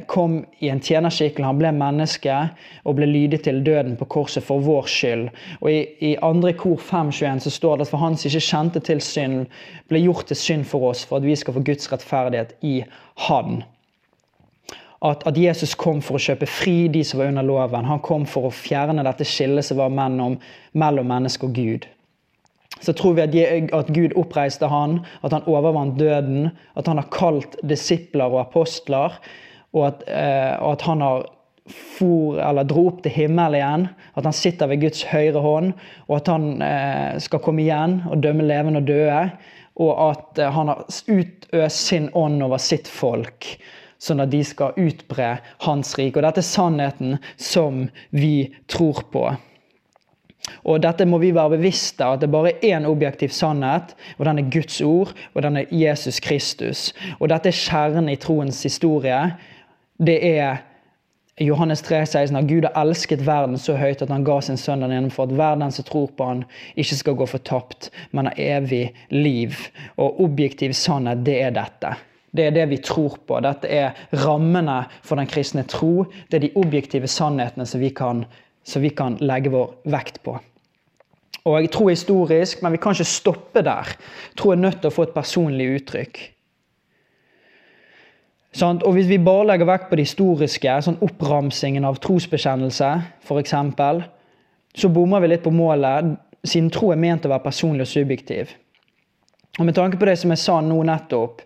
kom 0.08 0.46
i 0.60 0.70
en 0.72 0.80
tjenerskikkel. 0.80 1.44
Han 1.44 1.60
ble 1.60 1.74
menneske 1.76 2.36
og 2.88 2.96
ble 2.96 3.10
lydig 3.10 3.42
til 3.44 3.60
døden 3.66 3.98
på 4.00 4.08
korset 4.14 4.46
for 4.48 4.64
vår 4.64 4.88
skyld. 4.88 5.26
Og 5.60 5.68
I, 5.72 5.82
i 6.00 6.14
andre 6.24 6.54
kor 6.56 6.80
5.21 6.80 7.44
så 7.44 7.52
står 7.58 7.78
det 7.78 7.88
at 7.88 7.92
for 7.92 8.04
han 8.04 8.16
som 8.16 8.32
ikke 8.32 8.46
kjente 8.48 8.84
til 8.88 9.04
synd, 9.04 9.46
ble 9.92 10.04
gjort 10.06 10.32
til 10.32 10.40
synd 10.40 10.66
for 10.72 10.92
oss, 10.94 11.04
for 11.04 11.20
at 11.20 11.28
vi 11.28 11.36
skal 11.36 11.58
få 11.58 11.66
Guds 11.68 11.92
rettferdighet 11.92 12.56
i 12.64 12.82
Han. 13.28 13.64
At, 15.04 15.24
at, 15.28 15.38
Jesus 15.38 15.74
kom 15.76 16.00
for 16.06 16.16
å 16.16 16.22
kjøpe 16.22 16.46
fri 16.46 16.86
de 16.94 17.02
som 17.04 17.20
var 17.20 17.32
under 17.32 17.46
loven. 17.46 17.88
Han 17.90 18.04
kom 18.06 18.28
for 18.30 18.48
å 18.48 18.54
fjerne 18.54 19.04
dette 19.04 19.26
skillet 19.26 19.66
som 19.66 19.82
var 19.82 19.90
mellom, 19.90 20.38
mellom 20.78 21.10
menneske 21.10 21.50
og 21.50 21.58
Gud 21.58 21.90
så 22.82 22.94
tror 22.98 23.18
vi 23.18 23.26
at, 23.26 23.74
at 23.74 23.92
Gud 23.94 24.16
oppreiste 24.20 24.70
han, 24.72 25.00
at 25.24 25.36
han 25.36 25.48
overvant 25.50 26.00
døden, 26.00 26.50
at 26.78 26.90
han 26.90 27.02
har 27.02 27.12
kalt 27.14 27.58
disipler 27.62 28.32
og 28.32 28.42
apostler, 28.46 29.20
og 29.72 29.88
at, 29.88 30.04
eh, 30.10 30.56
og 30.60 30.74
at 30.76 30.88
han 30.90 31.06
har 31.06 31.30
for, 31.72 32.40
eller 32.42 32.68
dro 32.68 32.88
opp 32.90 33.04
til 33.06 33.14
himmelen 33.16 33.60
igjen, 33.60 33.86
at 34.18 34.28
han 34.28 34.36
sitter 34.36 34.72
ved 34.72 34.82
Guds 34.82 35.04
høyre 35.12 35.44
hånd, 35.44 35.76
og 36.10 36.16
at 36.18 36.32
han 36.32 36.48
eh, 36.66 37.20
skal 37.24 37.44
komme 37.44 37.64
igjen 37.64 38.02
og 38.10 38.24
dømme 38.26 38.48
levende 38.50 38.82
og 38.82 38.90
døde, 38.90 39.22
og 39.82 39.94
at 40.10 40.42
eh, 40.42 40.52
han 40.52 40.74
har 40.74 40.84
utøst 40.90 41.86
sin 41.92 42.10
ånd 42.18 42.42
over 42.44 42.62
sitt 42.62 42.90
folk 42.92 43.54
sånn 44.02 44.24
at 44.24 44.32
de 44.34 44.42
skal 44.42 44.78
utbre 44.82 45.36
hans 45.62 45.94
rike. 46.00 46.18
Og 46.18 46.26
dette 46.26 46.42
er 46.42 46.48
sannheten 46.48 47.20
som 47.38 47.84
vi 48.10 48.50
tror 48.72 49.04
på. 49.14 49.28
Og 50.66 50.82
dette 50.84 51.06
må 51.06 51.20
vi 51.22 51.34
være 51.36 51.56
bevisste 51.56 52.06
at 52.06 52.24
det 52.24 52.32
bare 52.34 52.54
er 52.54 52.80
én 52.80 52.88
objektiv 52.90 53.30
sannhet, 53.34 53.96
og 54.18 54.26
den 54.26 54.42
er 54.42 54.50
Guds 54.54 54.82
ord, 54.82 55.14
og 55.34 55.44
den 55.46 55.58
er 55.58 55.70
Jesus 55.72 56.20
Kristus. 56.20 56.92
Og 57.20 57.30
dette 57.30 57.50
er 57.50 57.58
kjernen 57.58 58.10
i 58.10 58.20
troens 58.20 58.64
historie. 58.64 59.22
Det 60.02 60.18
er 60.26 60.62
Johannes 61.42 61.82
3, 61.82 62.06
16, 62.06 62.36
at 62.38 62.48
Gud 62.50 62.68
har 62.68 62.76
elsket 62.82 63.24
verden 63.26 63.58
så 63.58 63.78
høyt 63.80 64.02
at 64.04 64.12
han 64.14 64.26
ga 64.28 64.38
sin 64.44 64.60
sønn 64.60 64.84
den 64.84 64.94
ene 64.94 65.14
for 65.14 65.26
at 65.26 65.34
hver 65.38 65.58
den 65.62 65.74
som 65.74 65.88
tror 65.88 66.12
på 66.18 66.28
han, 66.28 66.44
ikke 66.76 66.98
skal 67.00 67.18
gå 67.18 67.26
fortapt, 67.30 67.90
men 68.12 68.30
har 68.30 68.42
evig 68.60 68.92
liv. 69.10 69.56
Og 69.98 70.22
objektiv 70.26 70.76
sannhet, 70.78 71.24
det 71.26 71.40
er 71.42 71.56
dette. 71.56 71.96
Det 72.32 72.46
er 72.48 72.54
det 72.56 72.68
vi 72.72 72.78
tror 72.84 73.18
på. 73.28 73.40
Dette 73.44 73.68
er 73.68 73.98
rammene 74.24 74.84
for 75.04 75.20
den 75.20 75.28
kristne 75.28 75.66
tro. 75.68 76.06
Det 76.30 76.38
er 76.38 76.46
de 76.46 76.56
objektive 76.62 77.10
sannhetene 77.12 77.66
som 77.68 77.82
vi 77.82 77.90
kan 77.96 78.26
som 78.64 78.82
vi 78.82 78.92
kan 78.96 79.18
legge 79.22 79.52
vår 79.54 79.74
vekt 79.92 80.22
på. 80.26 80.38
Og 81.42 81.58
jeg 81.58 81.72
tror 81.74 81.90
historisk, 81.90 82.62
men 82.62 82.76
vi 82.76 82.80
kan 82.82 82.94
ikke 82.94 83.10
stoppe 83.10 83.64
der. 83.66 83.96
Jeg 84.38 84.52
er 84.52 84.62
nødt 84.62 84.82
til 84.82 84.92
å 84.92 84.94
få 84.94 85.08
et 85.08 85.16
personlig 85.16 85.68
uttrykk. 85.80 86.22
Sånn, 88.52 88.82
og 88.84 88.94
Hvis 88.94 89.08
vi 89.08 89.18
bare 89.18 89.48
legger 89.48 89.70
vekt 89.70 89.88
på 89.90 89.96
det 89.96 90.10
historiske, 90.10 90.74
sånn 90.84 91.00
oppramsingen 91.02 91.88
av 91.88 92.02
trosbekjennelse 92.04 92.90
f.eks., 93.24 93.56
så 94.76 94.90
bommer 94.92 95.24
vi 95.24 95.32
litt 95.32 95.44
på 95.44 95.54
målet. 95.56 96.18
siden 96.44 96.70
tro 96.70 96.92
er 96.92 96.98
ment 96.98 97.26
å 97.26 97.30
være 97.30 97.44
personlig 97.44 97.82
og 97.86 97.88
subjektiv. 97.88 98.50
Og 99.60 99.66
med 99.66 99.76
tanke 99.76 99.98
på 99.98 100.06
det 100.06 100.18
som 100.18 100.32
jeg 100.32 100.40
sa 100.42 100.62
nå 100.62 100.84
nettopp, 100.84 101.42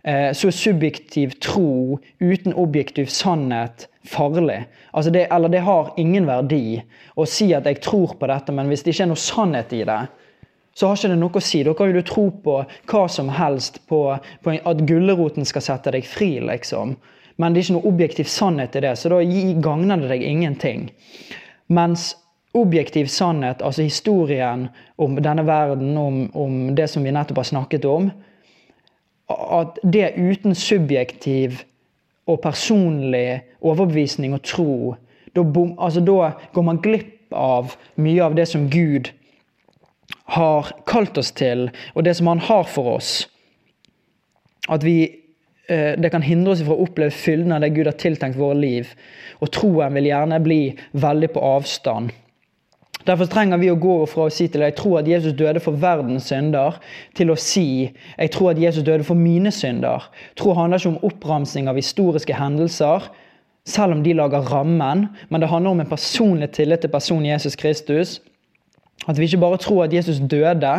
så 0.00 0.48
er 0.48 0.54
subjektiv 0.56 1.34
tro 1.44 1.98
uten 2.20 2.54
objektiv 2.56 3.10
sannhet 3.12 3.84
farlig. 4.08 4.62
Altså 4.90 5.10
det, 5.10 5.26
eller 5.32 5.48
det 5.48 5.60
har 5.66 5.92
ingen 6.00 6.26
verdi 6.26 6.80
å 7.14 7.26
si 7.28 7.50
at 7.54 7.68
jeg 7.68 7.82
tror 7.84 8.14
på 8.16 8.30
dette, 8.30 8.54
men 8.54 8.70
hvis 8.70 8.84
det 8.84 8.94
ikke 8.94 9.06
er 9.06 9.12
noe 9.12 9.20
sannhet 9.20 9.74
i 9.76 9.82
det, 9.84 10.00
så 10.74 10.88
har 10.88 10.96
ikke 10.96 11.10
det 11.12 11.18
noe 11.20 11.36
å 11.36 11.44
si. 11.44 11.62
Da 11.66 11.74
kan 11.76 11.90
jo 11.90 11.98
du 12.00 12.06
tro 12.06 12.26
på 12.44 12.56
hva 12.90 13.02
som 13.10 13.28
helst, 13.34 13.82
på, 13.90 14.00
på 14.42 14.56
at 14.56 14.84
gulroten 14.88 15.48
skal 15.48 15.66
sette 15.66 15.92
deg 15.92 16.06
fri, 16.08 16.36
liksom. 16.40 16.96
Men 17.40 17.52
det 17.52 17.60
er 17.60 17.66
ikke 17.66 17.76
noe 17.78 17.90
objektiv 17.90 18.30
sannhet 18.30 18.76
i 18.76 18.84
det, 18.84 18.94
så 19.00 19.12
da 19.12 19.20
gagner 19.64 20.00
det 20.00 20.10
deg 20.14 20.24
ingenting. 20.24 20.88
Mens 21.72 22.14
objektiv 22.56 23.10
sannhet, 23.12 23.62
altså 23.62 23.86
historien 23.86 24.68
om 25.00 25.14
denne 25.22 25.44
verden, 25.46 25.94
om, 25.98 26.24
om 26.34 26.58
det 26.76 26.88
som 26.90 27.04
vi 27.06 27.12
nettopp 27.14 27.42
har 27.42 27.50
snakket 27.52 27.86
om, 27.88 28.10
at 29.30 29.78
det 29.82 30.12
uten 30.16 30.54
subjektiv 30.54 31.62
og 32.30 32.40
personlig 32.44 33.42
overbevisning 33.60 34.34
og 34.34 34.42
tro, 34.46 34.94
da, 35.34 35.44
altså 35.78 36.02
går 36.52 36.66
man 36.66 36.82
glipp 36.82 37.34
av 37.34 37.76
mye 38.00 38.22
av 38.24 38.34
det 38.34 38.48
som 38.50 38.68
Gud 38.70 39.12
har 40.34 40.70
kalt 40.86 41.18
oss 41.18 41.32
til, 41.34 41.68
og 41.94 42.04
det 42.06 42.16
som 42.18 42.30
han 42.30 42.42
har 42.42 42.66
for 42.70 42.96
oss. 42.96 43.28
At 44.70 44.84
vi, 44.86 45.02
eh, 45.68 45.94
det 45.98 46.10
kan 46.10 46.22
hindre 46.22 46.54
oss 46.54 46.62
fra 46.62 46.76
å 46.76 46.86
oppleve 46.86 47.14
fylden 47.14 47.52
av 47.52 47.62
det 47.64 47.72
Gud 47.74 47.86
har 47.90 47.98
tiltenkt 47.98 48.38
våre 48.38 48.58
liv. 48.58 48.90
Og 49.40 49.50
troen 49.54 49.94
vil 49.94 50.10
gjerne 50.10 50.40
bli 50.42 50.60
veldig 50.92 51.32
på 51.34 51.44
avstand. 51.56 52.12
Derfor 53.08 53.28
trenger 53.32 53.60
vi 53.60 53.70
å 53.72 53.78
gå 53.80 53.94
fra 54.10 54.26
å 54.28 54.32
si 54.32 54.46
til 54.52 54.64
jeg 54.64 54.76
tror 54.76 54.98
at 55.00 55.08
Jesus 55.08 55.32
døde 55.36 55.62
for 55.64 55.78
verdens 55.80 56.28
synder, 56.28 56.76
til 57.16 57.32
å 57.32 57.38
si 57.40 57.88
jeg 57.88 58.32
tror 58.34 58.52
at 58.52 58.60
Jesus 58.60 58.84
døde 58.84 59.06
for 59.08 59.16
mine 59.16 59.52
synder. 59.54 60.10
Tro 60.36 60.52
handler 60.56 60.82
ikke 60.82 60.92
om 60.92 61.04
oppramsing 61.08 61.70
av 61.70 61.80
historiske 61.80 62.36
hendelser, 62.36 63.08
selv 63.64 63.96
om 63.96 64.02
de 64.04 64.16
lager 64.16 64.44
rammen, 64.52 65.06
men 65.28 65.40
det 65.40 65.48
handler 65.48 65.76
om 65.76 65.80
en 65.80 65.88
personlig 65.88 66.50
tillit 66.56 66.84
til 66.84 66.92
personen 66.92 67.30
Jesus 67.30 67.56
Kristus. 67.56 68.18
At 69.08 69.16
vi 69.16 69.28
ikke 69.28 69.40
bare 69.40 69.60
tror 69.60 69.86
at 69.86 69.94
Jesus 69.96 70.20
døde, 70.20 70.74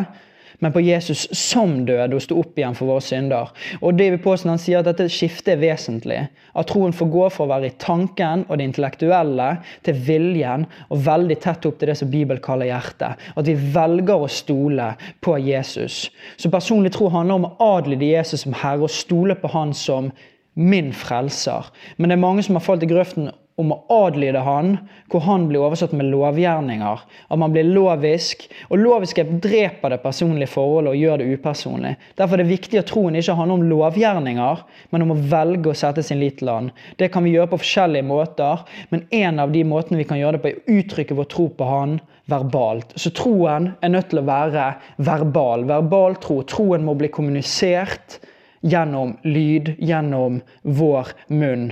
men 0.61 0.73
på 0.73 0.83
Jesus 0.85 1.25
som 1.37 1.79
døde 1.87 2.15
og 2.15 2.21
sto 2.23 2.37
opp 2.41 2.59
igjen 2.59 2.75
for 2.77 2.91
våre 2.91 3.03
synder. 3.03 3.49
Og 3.81 3.97
David 3.97 4.21
Paasen 4.23 4.51
han 4.53 4.61
sier 4.61 4.81
at 4.81 4.89
dette 4.89 5.09
skiftet 5.11 5.55
er 5.55 5.61
vesentlig. 5.63 6.19
At 6.53 6.69
troen 6.69 6.93
får 6.93 7.09
gå 7.13 7.27
fra 7.33 7.47
å 7.47 7.51
være 7.51 7.71
i 7.71 7.77
tanken 7.81 8.45
og 8.47 8.59
det 8.59 8.67
intellektuelle 8.69 9.49
til 9.87 10.01
viljen 10.07 10.67
og 10.89 11.01
veldig 11.07 11.39
tett 11.41 11.65
opp 11.65 11.79
til 11.81 11.89
det 11.89 11.97
som 11.97 12.11
Bibelen 12.13 12.43
kaller 12.45 12.69
hjertet. 12.69 13.17
At 13.33 13.49
vi 13.49 13.57
velger 13.73 14.21
å 14.25 14.29
stole 14.29 14.91
på 15.25 15.37
Jesus. 15.41 16.03
Så 16.37 16.53
personlig 16.53 16.93
tro 16.93 17.09
handler 17.09 17.41
om 17.41 17.49
å 17.49 17.71
adlyde 17.79 18.13
Jesus 18.13 18.45
som 18.45 18.55
Herre 18.61 18.85
og 18.85 18.93
stole 18.93 19.37
på 19.39 19.49
Han 19.55 19.73
som 19.73 20.11
min 20.53 20.91
frelser. 20.93 21.71
Men 21.97 22.11
det 22.11 22.17
er 22.17 22.25
mange 22.25 22.43
som 22.45 22.57
har 22.57 22.65
falt 22.65 22.83
i 22.83 22.89
grøften 22.89 23.31
om 23.61 23.73
å 23.75 23.79
adlyde 23.93 24.41
han, 24.45 24.73
hvor 25.11 25.23
han 25.25 25.47
blir 25.49 25.63
oversatt 25.63 25.93
med 25.97 26.09
lovgjerninger. 26.11 27.03
At 27.31 27.39
man 27.39 27.53
blir 27.53 27.69
lovisk. 27.69 28.47
Og 28.69 28.81
loviskhet 28.81 29.31
dreper 29.43 29.93
det 29.93 30.01
personlige 30.03 30.51
forholdet 30.51 30.93
og 30.93 31.01
gjør 31.01 31.21
det 31.21 31.29
upersonlig. 31.35 31.95
Derfor 32.19 32.37
er 32.37 32.43
det 32.43 32.51
viktig 32.51 32.81
at 32.81 32.89
troen 32.91 33.17
ikke 33.19 33.37
handler 33.37 33.59
om 33.59 33.67
lovgjerninger, 33.71 34.63
men 34.91 35.05
om 35.05 35.15
å 35.15 35.19
velge 35.33 35.71
å 35.71 35.77
sette 35.77 36.03
sin 36.05 36.21
lit 36.21 36.39
til 36.41 36.51
han. 36.51 36.71
Det 36.99 37.11
kan 37.13 37.25
vi 37.25 37.35
gjøre 37.35 37.53
på 37.53 37.61
forskjellige 37.61 38.07
måter, 38.07 38.65
men 38.93 39.05
en 39.21 39.43
av 39.45 39.53
de 39.53 39.63
måtene 39.67 40.01
vi 40.01 40.07
kan 40.09 40.19
gjøre 40.19 40.37
det 40.37 40.43
på, 40.43 40.51
er 40.51 40.59
å 40.61 40.79
uttrykke 40.81 41.17
vår 41.17 41.29
tro 41.31 41.47
på 41.55 41.69
han 41.69 41.99
verbalt. 42.31 42.93
Så 42.95 43.11
troen 43.15 43.71
er 43.81 43.93
nødt 43.93 44.11
til 44.11 44.21
å 44.21 44.27
være 44.27 44.67
verbal. 45.03 45.65
Verbal 45.69 46.17
tro. 46.23 46.41
Troen 46.47 46.85
må 46.85 46.95
bli 46.99 47.11
kommunisert 47.13 48.19
gjennom 48.61 49.15
lyd, 49.25 49.75
gjennom 49.81 50.41
vår 50.61 51.15
munn. 51.33 51.71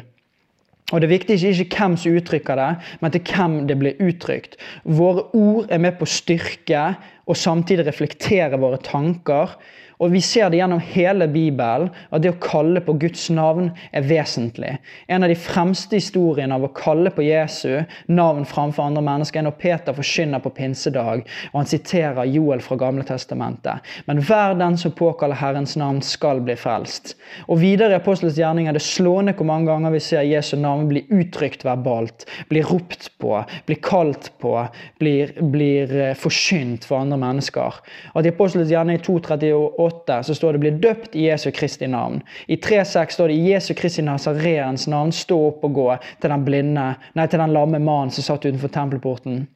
Og 0.91 1.01
Det 1.01 1.09
viktige 1.09 1.49
er 1.49 1.59
ikke 1.61 1.77
hvem 1.83 1.97
som 1.97 2.15
uttrykker 2.17 2.57
det, 2.57 2.69
men 3.01 3.13
til 3.13 3.21
hvem 3.29 3.57
det 3.69 3.77
blir 3.77 3.99
uttrykt. 4.01 4.57
Våre 4.83 5.27
ord 5.37 5.69
er 5.69 5.81
med 5.81 5.99
på 5.99 6.07
å 6.07 6.09
styrke 6.09 6.85
og 7.29 7.37
samtidig 7.37 7.85
reflektere 7.85 8.57
våre 8.57 8.81
tanker 8.81 9.53
og 9.99 10.13
Vi 10.13 10.21
ser 10.23 10.47
det 10.47 10.61
gjennom 10.61 10.79
hele 10.79 11.27
Bibelen 11.27 11.89
at 12.15 12.23
det 12.23 12.31
å 12.31 12.39
kalle 12.39 12.79
på 12.83 12.93
Guds 13.01 13.25
navn 13.35 13.67
er 13.91 14.05
vesentlig. 14.07 14.77
En 15.11 15.25
av 15.25 15.31
de 15.31 15.35
fremste 15.35 15.97
historiene 15.99 16.55
av 16.55 16.63
å 16.63 16.71
kalle 16.75 17.11
på 17.11 17.25
Jesu 17.25 17.81
navn 18.07 18.45
framfor 18.47 18.85
andre 18.85 19.03
mennesker 19.03 19.41
er 19.41 19.47
når 19.49 19.57
Peter 19.59 19.97
forkynner 19.97 20.39
på 20.43 20.53
pinsedag, 20.55 21.25
og 21.51 21.57
han 21.59 21.67
siterer 21.67 22.31
Joel 22.31 22.63
fra 22.63 22.77
Gamle 22.79 23.03
Testamentet. 23.07 23.83
Men 24.07 24.21
hver 24.23 24.55
den 24.59 24.77
som 24.79 24.95
påkaller 24.95 25.39
Herrens 25.39 25.75
navn, 25.79 25.99
skal 26.05 26.39
bli 26.47 26.55
frelst. 26.55 27.17
Og 27.51 27.59
Videre 27.59 27.97
i 27.97 27.99
Apostelens 27.99 28.39
gjerning 28.39 28.69
er 28.69 28.77
det 28.77 28.85
slående 28.85 29.35
hvor 29.35 29.49
mange 29.49 29.67
ganger 29.67 29.91
vi 29.91 30.03
ser 30.03 30.23
Jesu 30.23 30.55
navn 30.61 30.87
bli 30.87 31.03
uttrykt 31.11 31.65
verbalt, 31.67 32.23
blir 32.47 32.67
ropt 32.71 33.11
på, 33.19 33.35
blir 33.67 33.81
kalt 33.83 34.31
på, 34.39 34.55
blir, 35.03 35.35
blir 35.51 35.91
eh, 35.91 36.15
forkynt 36.15 36.87
for 36.87 37.03
andre 37.03 37.19
mennesker. 37.19 37.83
At 38.15 38.23
I 38.23 38.31
Apostelens 38.31 38.71
gjerning 38.71 39.03
238 39.03 39.88
8 39.89 40.21
så 40.23 40.35
står 40.37 40.53
det 40.53 40.59
'bli 40.63 40.71
døpt 40.85 41.15
i 41.15 41.27
Jesu 41.27 41.51
Kristi 41.51 41.87
navn'. 41.87 42.21
I 42.47 42.55
3.6 42.55 43.13
står 43.17 43.27
det 43.27 43.33
'i 43.33 43.53
Jesu 43.53 43.73
Kristi 43.73 44.01
Nazareens 44.01 44.87
navn, 44.87 45.11
stå 45.11 45.37
opp 45.47 45.63
og 45.63 45.71
gå' 45.77 45.97
til 46.21 46.29
den 46.29 46.45
blinde, 46.45 46.95
nei, 47.15 47.27
til 47.27 47.39
den 47.39 47.53
lamme 47.53 47.79
mannen 47.79 48.11
som 48.11 48.23
satt 48.23 48.45
utenfor 48.45 48.67
tempelporten. 48.67 49.47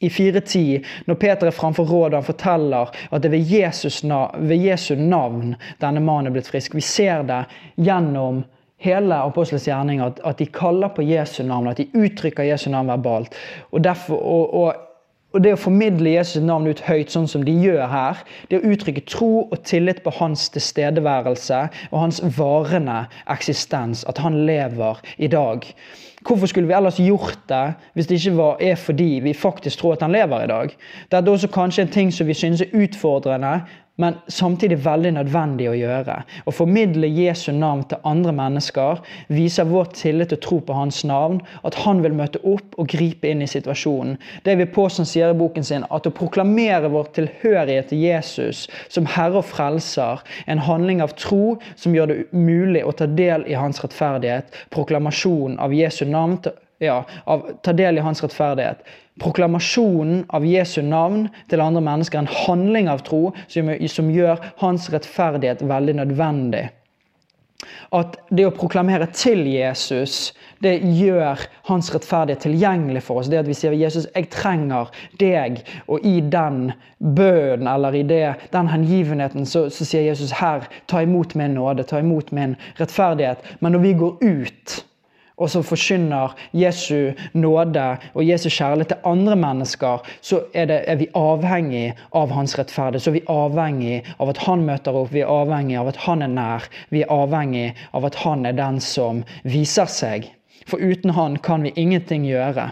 I 0.00 0.08
4.10, 0.08 0.84
når 1.06 1.14
Peter 1.14 1.46
er 1.46 1.50
framfor 1.50 1.84
rådet, 1.84 2.14
han 2.14 2.24
forteller 2.24 2.88
at 3.12 3.22
det 3.22 3.28
er 3.28 3.36
ved, 3.36 3.50
Jesus, 3.52 4.02
ved 4.38 4.56
Jesu 4.56 4.94
navn 4.94 5.56
denne 5.80 6.00
mannen 6.00 6.30
er 6.30 6.32
blitt 6.32 6.48
frisk. 6.48 6.74
Vi 6.74 6.80
ser 6.80 7.22
det 7.28 7.42
gjennom 7.76 8.44
hele 8.80 9.18
apostelens 9.20 9.66
gjerning 9.68 10.00
at, 10.00 10.22
at, 10.24 10.38
de 10.38 10.46
kaller 10.46 10.88
på 10.96 11.04
Jesu 11.04 11.42
navn, 11.44 11.68
at 11.68 11.76
de 11.76 11.90
uttrykker 11.92 12.48
Jesu 12.48 12.70
navn 12.70 12.88
verbalt. 12.88 13.36
Og, 13.70 13.84
derfor, 13.84 14.16
og, 14.16 14.54
og 14.54 14.74
og 15.30 15.44
det 15.44 15.52
å 15.54 15.60
formidle 15.60 16.10
Jesus' 16.16 16.42
navn 16.42 16.66
ut 16.70 16.82
høyt, 16.86 17.12
sånn 17.12 17.28
som 17.30 17.44
de 17.46 17.54
gjør 17.54 17.84
her, 17.92 18.22
det 18.50 18.58
å 18.58 18.72
uttrykke 18.72 19.04
tro 19.06 19.46
og 19.46 19.58
tillit 19.68 20.02
på 20.02 20.12
hans 20.18 20.48
tilstedeværelse 20.54 21.60
og 21.90 21.98
hans 22.02 22.22
varende 22.38 23.04
eksistens, 23.30 24.02
at 24.10 24.18
han 24.18 24.42
lever 24.48 24.98
i 25.18 25.30
dag. 25.30 25.66
Hvorfor 26.26 26.50
skulle 26.50 26.68
vi 26.68 26.74
ellers 26.76 26.98
gjort 27.00 27.38
det 27.48 27.62
hvis 27.94 28.08
det 28.10 28.18
ikke 28.18 28.36
var, 28.36 28.58
er 28.60 28.74
fordi 28.76 29.20
vi 29.24 29.32
faktisk 29.32 29.80
tror 29.80 29.94
at 29.94 30.02
han 30.04 30.12
lever 30.12 30.44
i 30.44 30.50
dag? 30.50 30.74
Det 31.08 31.20
er 31.20 31.30
også 31.32 31.48
kanskje 31.54 31.86
en 31.86 31.94
ting 31.94 32.12
som 32.12 32.28
vi 32.28 32.36
synes 32.36 32.60
er 32.60 32.74
utfordrende, 32.76 33.60
men 34.00 34.16
samtidig 34.32 34.80
veldig 34.84 35.12
nødvendig 35.18 35.68
å 35.70 35.76
gjøre. 35.76 36.16
Å 36.48 36.54
formidle 36.54 37.08
Jesu 37.10 37.50
navn 37.52 37.84
til 37.90 38.00
andre 38.08 38.32
mennesker 38.36 39.02
viser 39.32 39.68
vår 39.68 39.90
tillit 39.98 40.34
og 40.36 40.42
tro 40.44 40.60
på 40.64 40.76
hans 40.76 41.02
navn, 41.08 41.40
at 41.66 41.76
han 41.84 42.00
vil 42.04 42.16
møte 42.16 42.40
opp 42.48 42.78
og 42.80 42.88
gripe 42.92 43.28
inn 43.30 43.44
i 43.44 43.50
situasjonen. 43.50 44.16
David 44.46 44.72
Paasen 44.74 45.08
sier 45.08 45.34
i 45.34 45.38
boken 45.38 45.66
sin 45.66 45.86
at 45.90 46.08
å 46.08 46.14
proklamere 46.14 46.90
vår 46.92 47.12
tilhørighet 47.18 47.90
til 47.92 48.04
Jesus 48.06 48.66
som 48.88 49.08
Herre 49.10 49.42
og 49.42 49.48
Frelser, 49.50 50.24
en 50.46 50.64
handling 50.64 51.04
av 51.04 51.14
tro 51.20 51.58
som 51.74 51.94
gjør 51.96 52.12
det 52.12 52.18
mulig 52.32 52.84
å 52.86 52.96
ta 52.96 53.08
del 53.10 53.46
i 53.50 53.58
hans 53.58 53.82
rettferdighet, 53.84 54.50
proklamasjon 54.74 55.58
av 55.60 55.74
Jesu 55.76 56.06
navn 56.08 56.38
ja, 56.80 57.04
av, 57.24 57.46
ta 57.62 57.72
del 57.76 57.98
i 57.98 58.04
hans 58.04 58.22
rettferdighet. 58.24 58.84
Proklamasjonen 59.20 60.24
av 60.32 60.46
Jesu 60.48 60.80
navn 60.86 61.28
til 61.52 61.60
andre 61.60 61.84
mennesker 61.84 62.18
er 62.18 62.26
en 62.26 62.36
handling 62.46 62.90
av 62.92 63.04
tro 63.06 63.30
som 63.52 64.12
gjør 64.14 64.40
hans 64.62 64.88
rettferdighet 64.92 65.64
veldig 65.68 65.98
nødvendig. 66.00 66.68
At 67.92 68.14
det 68.32 68.46
å 68.46 68.52
proklamere 68.54 69.08
til 69.12 69.42
Jesus, 69.50 70.30
det 70.64 70.76
gjør 70.96 71.42
hans 71.68 71.90
rettferdighet 71.92 72.44
tilgjengelig 72.46 73.02
for 73.04 73.20
oss. 73.20 73.28
Det 73.28 73.40
at 73.42 73.48
vi 73.50 73.56
sier 73.58 73.74
Jesus, 73.76 74.06
jeg 74.14 74.30
trenger 74.32 74.92
deg. 75.20 75.60
Og 75.90 76.06
i 76.06 76.20
den 76.22 76.70
bønnen 76.98 77.68
eller 77.70 77.96
i 77.98 78.04
det, 78.06 78.24
den 78.54 78.70
hengivenheten 78.70 79.48
så, 79.48 79.66
så 79.74 79.88
sier 79.88 80.06
Jesus 80.08 80.32
her, 80.40 80.68
ta 80.88 81.02
imot 81.04 81.34
min 81.36 81.58
nåde, 81.58 81.84
ta 81.88 82.00
imot 82.00 82.32
min 82.36 82.56
rettferdighet. 82.80 83.44
Men 83.60 83.76
når 83.76 83.84
vi 83.84 83.96
går 84.04 84.24
ut 84.24 84.80
og 85.40 85.48
som 85.50 85.64
forkynner 85.64 86.34
Jesu 86.56 87.16
nåde 87.32 87.86
og 88.12 88.24
Jesu 88.26 88.48
kjærlighet 88.52 88.92
til 88.92 89.08
andre 89.08 89.36
mennesker, 89.40 90.04
så 90.20 90.42
er, 90.52 90.68
det, 90.68 90.80
er, 90.86 90.98
vi 91.00 91.08
avhengig 91.16 91.94
av 92.16 92.34
hans 92.36 92.56
rettferdighet. 92.58 93.04
Så 93.04 93.10
er 93.10 93.18
vi 93.18 93.24
avhengig 93.32 94.02
av 94.20 94.34
at 94.34 94.42
han 94.44 94.66
møter 94.68 94.96
opp, 95.00 95.14
vi 95.14 95.24
er 95.24 95.32
avhengig 95.32 95.78
av 95.80 95.92
at 95.94 96.02
han 96.04 96.26
er 96.26 96.34
nær. 96.34 96.68
Vi 96.92 97.04
er 97.04 97.14
avhengig 97.14 97.70
av 97.96 98.06
at 98.10 98.20
han 98.24 98.44
er 98.46 98.58
den 98.58 98.82
som 98.84 99.24
viser 99.48 99.88
seg. 99.90 100.28
For 100.68 100.82
uten 100.82 101.16
han 101.16 101.40
kan 101.42 101.64
vi 101.64 101.72
ingenting 101.80 102.28
gjøre. 102.28 102.70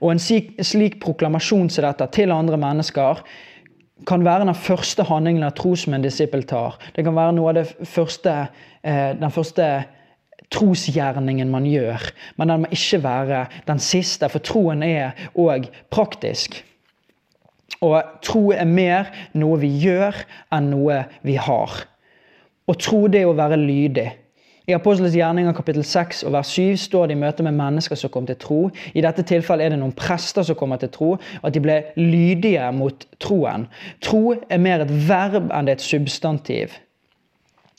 Og 0.00 0.14
en 0.14 0.22
slik, 0.22 0.54
slik 0.64 1.00
proklamasjon 1.02 1.68
som 1.72 1.84
dette 1.84 2.08
til 2.14 2.32
andre 2.32 2.58
mennesker 2.60 3.24
kan 4.08 4.24
være 4.26 4.46
den 4.46 4.58
første 4.58 5.04
handlingen 5.08 5.46
av 5.46 5.54
tro 5.58 5.74
som 5.78 5.94
en 5.96 6.04
disippel 6.04 6.44
tar. 6.48 6.78
Det 6.94 7.04
kan 7.06 7.16
være 7.16 7.34
noe 7.36 7.52
av 7.52 7.60
det 7.60 7.88
første, 7.88 8.48
eh, 8.82 9.12
den 9.18 9.30
første 9.30 9.84
trosgjerningen 10.54 11.50
man 11.50 11.66
gjør, 11.68 12.06
men 12.38 12.52
den 12.52 12.64
må 12.64 12.70
ikke 12.74 13.02
være 13.04 13.44
den 13.68 13.82
siste, 13.82 14.30
for 14.30 14.44
troen 14.44 14.84
er 14.86 15.18
òg 15.34 15.68
praktisk. 15.92 16.62
Og 17.84 17.98
tro 18.24 18.48
er 18.54 18.68
mer 18.68 19.10
noe 19.36 19.58
vi 19.60 19.70
gjør, 19.82 20.16
enn 20.54 20.70
noe 20.72 21.02
vi 21.26 21.36
har. 21.40 21.80
Og 22.70 22.78
tro 22.80 23.06
det 23.12 23.24
er 23.24 23.30
å 23.30 23.36
være 23.36 23.60
lydig. 23.60 24.10
I 24.64 24.72
Apostelens 24.72 25.12
gjerninger 25.12 25.52
kapittel 25.52 25.84
6 25.84 26.22
og 26.24 26.32
vers 26.32 26.48
7 26.56 26.78
står 26.80 27.10
det 27.10 27.16
i 27.18 27.20
møte 27.20 27.44
med 27.44 27.52
mennesker 27.58 27.98
som 28.00 28.08
kom 28.12 28.24
til 28.24 28.38
tro. 28.40 28.60
I 28.96 29.02
dette 29.04 29.20
tilfellet 29.28 29.66
er 29.66 29.74
det 29.74 29.80
noen 29.82 29.92
prester 29.92 30.46
som 30.46 30.56
kommer 30.56 30.80
til 30.80 30.88
tro, 30.94 31.10
at 31.44 31.52
de 31.52 31.60
ble 31.60 31.82
lydige 32.00 32.70
mot 32.72 33.04
troen. 33.20 33.66
Tro 34.00 34.32
er 34.32 34.62
mer 34.64 34.86
et 34.86 34.94
verb 35.10 35.52
enn 35.52 35.68
det 35.68 35.74
er 35.74 35.82
et 35.82 35.84
substantiv. 35.84 36.78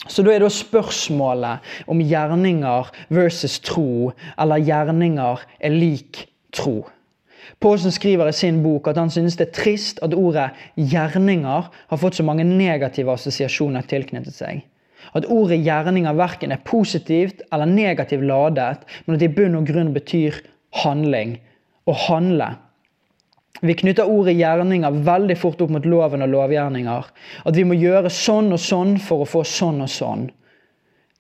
Så 0.08 0.24
da 0.26 0.34
er 0.34 0.44
da 0.44 0.50
spørsmålet 0.52 1.64
om 1.90 2.02
gjerninger 2.04 2.92
versus 3.16 3.60
tro, 3.64 4.12
eller 4.38 4.62
gjerninger 4.62 5.46
er 5.60 5.74
lik 5.74 6.26
tro. 6.54 6.84
Paulsen 7.62 7.94
skriver 7.94 8.30
i 8.30 8.36
sin 8.36 8.62
bok 8.64 8.90
at 8.92 8.98
han 9.00 9.10
synes 9.14 9.38
det 9.40 9.48
er 9.48 9.56
trist 9.56 10.00
at 10.04 10.14
ordet 10.14 10.50
'gjerninger' 10.76 11.70
har 11.90 11.98
fått 11.98 12.18
så 12.20 12.24
mange 12.24 12.44
negative 12.44 13.14
assosiasjoner 13.14 13.86
tilknyttet 13.88 14.36
seg. 14.36 14.66
At 15.16 15.26
ordet 15.26 15.62
'gjerninger' 15.64 16.18
verken 16.18 16.52
er 16.52 16.66
positivt 16.66 17.42
eller 17.54 17.66
negativt 17.66 18.26
ladet, 18.26 18.84
men 19.06 19.16
at 19.16 19.20
det 19.20 19.32
i 19.32 19.36
bunn 19.36 19.56
og 19.56 19.68
grunn 19.70 19.94
betyr 19.94 20.42
handling. 20.84 21.40
Å 21.88 21.94
handle. 21.94 22.56
Vi 23.62 23.74
knytter 23.74 24.10
ordet 24.10 24.36
'gjerninger' 24.36 25.04
veldig 25.06 25.38
fort 25.38 25.62
opp 25.62 25.72
mot 25.72 25.86
loven 25.86 26.26
og 26.26 26.30
lovgjerninger. 26.30 27.12
At 27.46 27.56
vi 27.56 27.64
må 27.64 27.78
gjøre 27.80 28.12
sånn 28.12 28.52
og 28.52 28.60
sånn 28.60 28.98
for 29.00 29.24
å 29.24 29.30
få 29.30 29.44
sånn 29.48 29.82
og 29.82 29.90
sånn. 29.90 30.30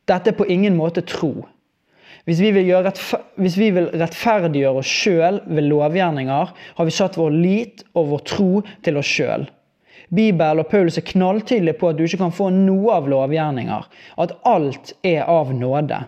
Dette 0.05 0.33
er 0.33 0.37
på 0.37 0.47
ingen 0.51 0.75
måte 0.75 1.01
tro. 1.01 1.47
Hvis 2.25 2.41
vi 2.41 2.51
vil, 2.51 2.71
hvis 3.37 3.57
vi 3.57 3.69
vil 3.71 3.91
rettferdiggjøre 3.93 4.81
oss 4.81 4.89
sjøl 4.89 5.39
ved 5.45 5.67
lovgjerninger, 5.69 6.53
har 6.77 6.85
vi 6.85 6.93
satt 6.93 7.17
vår 7.17 7.31
lit 7.31 7.85
og 7.93 8.09
vår 8.09 8.25
tro 8.25 8.49
til 8.83 8.97
oss 8.97 9.09
sjøl. 9.09 9.45
Bibelen 10.09 10.61
og 10.61 10.69
Paulus 10.69 10.97
er 10.97 11.05
knalltydelige 11.05 11.77
på 11.79 11.89
at 11.89 11.97
du 11.97 12.03
ikke 12.05 12.21
kan 12.21 12.33
få 12.33 12.49
noe 12.53 12.97
av 12.97 13.07
lovgjerninger. 13.09 13.87
At 14.21 14.35
alt 14.45 14.93
er 15.05 15.23
av 15.29 15.53
nåde. 15.53 16.01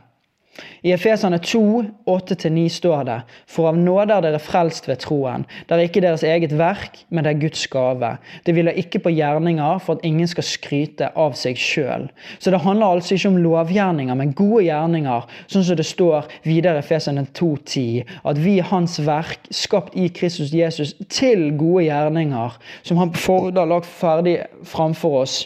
I 0.81 0.91
Efesane 0.93 1.37
2, 1.39 1.83
8-9 2.07 2.67
står 2.69 3.03
det 3.07 3.17
For 3.49 3.69
av 3.69 3.77
nåde 3.77 4.15
er 4.15 4.23
dere 4.25 4.39
frelst 4.41 4.87
ved 4.89 5.01
troen. 5.03 5.45
Det 5.67 5.75
er 5.75 5.83
ikke 5.85 6.03
deres 6.05 6.23
eget 6.25 6.53
verk, 6.57 6.99
men 7.09 7.25
det 7.25 7.33
er 7.33 7.41
Guds 7.41 7.65
gave. 7.71 8.11
Det 8.45 8.55
hviler 8.55 8.77
ikke 8.79 9.01
på 9.03 9.13
gjerninger 9.13 9.81
for 9.83 9.97
at 9.97 10.05
ingen 10.07 10.29
skal 10.29 10.45
skryte 10.47 11.11
av 11.17 11.35
seg 11.37 11.59
sjøl. 11.61 12.07
Så 12.39 12.53
det 12.53 12.61
handler 12.63 12.97
altså 12.97 13.17
ikke 13.17 13.31
om 13.33 13.39
lovgjerninger, 13.43 14.17
men 14.17 14.33
gode 14.37 14.63
gjerninger, 14.67 15.27
sånn 15.51 15.67
som 15.67 15.79
det 15.79 15.87
står 15.89 16.29
videre 16.47 16.81
i 16.81 16.85
Efesane 16.85 17.27
2,10. 17.37 18.15
At 18.27 18.41
vi 18.41 18.57
er 18.61 18.71
Hans 18.71 18.97
verk, 19.05 19.49
skapt 19.53 19.97
i 19.97 20.09
Kristus 20.13 20.53
Jesus, 20.55 20.95
til 21.09 21.51
gode 21.59 21.87
gjerninger, 21.87 22.57
som 22.83 22.97
Han 23.01 23.13
på 23.13 23.25
forhånd 23.27 23.59
har 23.59 23.69
lagt 23.69 23.89
ferdig 23.89 24.39
framfor 24.65 25.21
oss, 25.21 25.41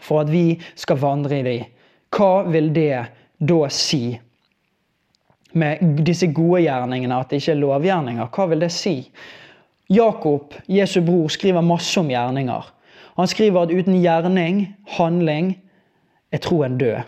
for 0.00 0.24
at 0.24 0.32
vi 0.32 0.60
skal 0.78 1.00
vandre 1.00 1.40
i 1.40 1.46
dem. 1.46 1.68
Hva 2.10 2.42
vil 2.50 2.72
det 2.74 3.19
da 3.40 3.68
si? 3.72 4.20
med 5.52 5.78
disse 6.06 6.26
gode 6.32 6.62
gjerningene, 6.62 7.20
at 7.20 7.30
det 7.30 7.40
ikke 7.40 7.54
er 7.56 7.62
lovgjerninger. 7.64 8.28
Hva 8.34 8.46
vil 8.50 8.62
det 8.62 8.72
si? 8.74 8.94
Jakob, 9.90 10.54
Jesu 10.70 11.00
bror, 11.02 11.28
skriver 11.28 11.64
masse 11.66 11.98
om 12.00 12.10
gjerninger. 12.10 12.68
Han 13.16 13.28
skriver 13.28 13.62
at 13.66 13.72
uten 13.74 13.98
gjerning, 13.98 14.68
handling, 14.96 15.56
er 16.32 16.38
troen 16.38 16.78
død. 16.78 17.00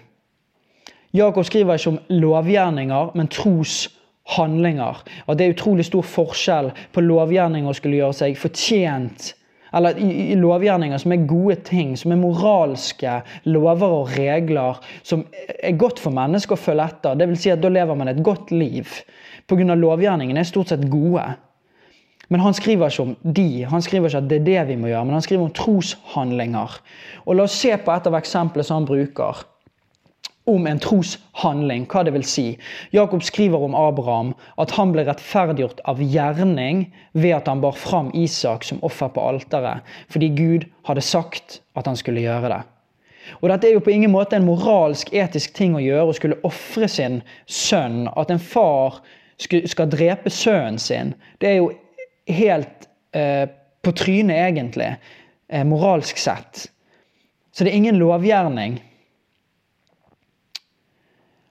Jakob 1.14 1.44
skriver 1.44 1.78
ikke 1.78 1.92
om 1.92 2.00
lovgjerninger, 2.08 3.12
men 3.14 3.28
troshandlinger. 3.30 5.04
At 5.28 5.38
det 5.38 5.46
er 5.46 5.54
utrolig 5.54 5.86
stor 5.86 6.02
forskjell 6.02 6.72
på 6.92 7.04
lovgjerninger 7.04 7.70
å 7.70 7.76
skulle 7.76 8.00
gjøre 8.00 8.18
seg 8.24 8.40
fortjent 8.40 9.32
eller 9.72 9.98
i, 9.98 10.08
i, 10.32 10.36
lovgjerninger 10.38 11.00
som 11.00 11.14
er 11.14 11.26
gode 11.28 11.58
ting, 11.66 11.94
som 11.98 12.12
er 12.12 12.20
moralske 12.20 13.18
lover 13.48 13.96
og 14.00 14.12
regler, 14.16 14.80
som 15.06 15.24
er 15.58 15.78
godt 15.80 16.02
for 16.02 16.14
mennesker 16.14 16.56
å 16.56 16.60
følge 16.60 16.88
etter. 16.92 17.16
Det 17.18 17.28
vil 17.30 17.40
si 17.40 17.52
at 17.52 17.62
Da 17.62 17.70
lever 17.72 17.98
man 17.98 18.12
et 18.12 18.22
godt 18.24 18.52
liv. 18.52 18.90
Pga. 19.48 19.74
lovgjerningene 19.74 20.42
er 20.42 20.48
stort 20.48 20.72
sett 20.72 20.84
gode. 20.90 21.24
Men 22.32 22.40
han 22.40 22.54
skriver 22.56 22.88
ikke 22.88 23.04
om 23.04 23.16
de, 23.36 23.64
han 23.68 23.82
skriver 23.84 24.08
ikke 24.08 24.22
at 24.22 24.28
det 24.30 24.38
er 24.40 24.44
det 24.46 24.60
vi 24.70 24.76
må 24.80 24.88
gjøre, 24.88 25.04
men 25.04 25.18
han 25.18 25.24
skriver 25.24 25.44
om 25.44 25.56
troshandlinger. 25.56 26.78
Og 27.26 27.36
La 27.36 27.44
oss 27.44 27.58
se 27.60 27.74
på 27.76 27.92
et 27.92 28.06
av 28.08 28.16
eksemplene 28.16 28.64
som 28.64 28.80
han 28.80 28.88
bruker 28.88 29.42
om 30.50 30.66
en 30.66 30.80
troshandling, 30.82 31.86
hva 31.86 32.02
det 32.06 32.14
vil 32.16 32.24
si. 32.26 32.46
Jakob 32.94 33.22
skriver 33.22 33.62
om 33.62 33.76
Abraham 33.78 34.32
at 34.62 34.74
han 34.74 34.94
ble 34.94 35.04
rettferdiggjort 35.06 35.82
av 35.88 36.02
gjerning 36.02 36.88
ved 37.14 37.36
at 37.36 37.50
han 37.50 37.62
bar 37.62 37.78
fram 37.78 38.10
Isak 38.18 38.66
som 38.66 38.82
offer 38.82 39.12
på 39.14 39.22
alteret, 39.22 39.86
fordi 40.10 40.32
Gud 40.34 40.66
hadde 40.88 41.04
sagt 41.06 41.60
at 41.78 41.86
han 41.86 41.98
skulle 41.98 42.24
gjøre 42.24 42.50
det. 42.56 42.62
Og 43.40 43.48
Dette 43.52 43.68
er 43.68 43.76
jo 43.76 43.84
på 43.84 43.94
ingen 43.94 44.10
måte 44.10 44.36
en 44.36 44.46
moralsk, 44.46 45.12
etisk 45.14 45.54
ting 45.54 45.76
å 45.78 45.82
gjøre, 45.82 46.10
å 46.10 46.16
skulle 46.16 46.40
ofre 46.46 46.88
sin 46.90 47.20
sønn. 47.46 48.08
At 48.18 48.32
en 48.34 48.42
far 48.42 48.98
skal 49.38 49.90
drepe 49.90 50.30
sønnen 50.30 50.78
sin. 50.82 51.14
Det 51.38 51.52
er 51.52 51.60
jo 51.60 51.70
helt 52.30 52.88
eh, 53.14 53.46
på 53.82 53.94
trynet, 53.98 54.38
egentlig, 54.50 54.90
eh, 55.48 55.64
moralsk 55.66 56.18
sett. 56.18 56.66
Så 57.52 57.64
det 57.64 57.72
er 57.72 57.78
ingen 57.78 58.00
lovgjerning. 58.02 58.80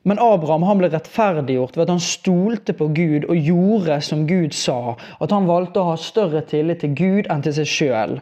Men 0.04 0.18
Abraham 0.18 0.64
han 0.66 0.80
ble 0.82 0.90
rettferdiggjort 0.90 1.76
ved 1.78 1.86
at 1.86 1.94
han 1.94 2.02
stolte 2.02 2.74
på 2.74 2.88
Gud 2.96 3.28
og 3.30 3.38
gjorde 3.38 4.00
som 4.02 4.24
Gud 4.30 4.56
sa. 4.58 4.96
At 5.22 5.34
han 5.34 5.50
valgte 5.50 5.82
å 5.82 5.92
ha 5.92 5.98
større 6.00 6.42
tillit 6.50 6.82
til 6.82 6.96
Gud 6.98 7.30
enn 7.30 7.44
til 7.46 7.54
seg 7.60 7.70
sjøl. 7.70 8.16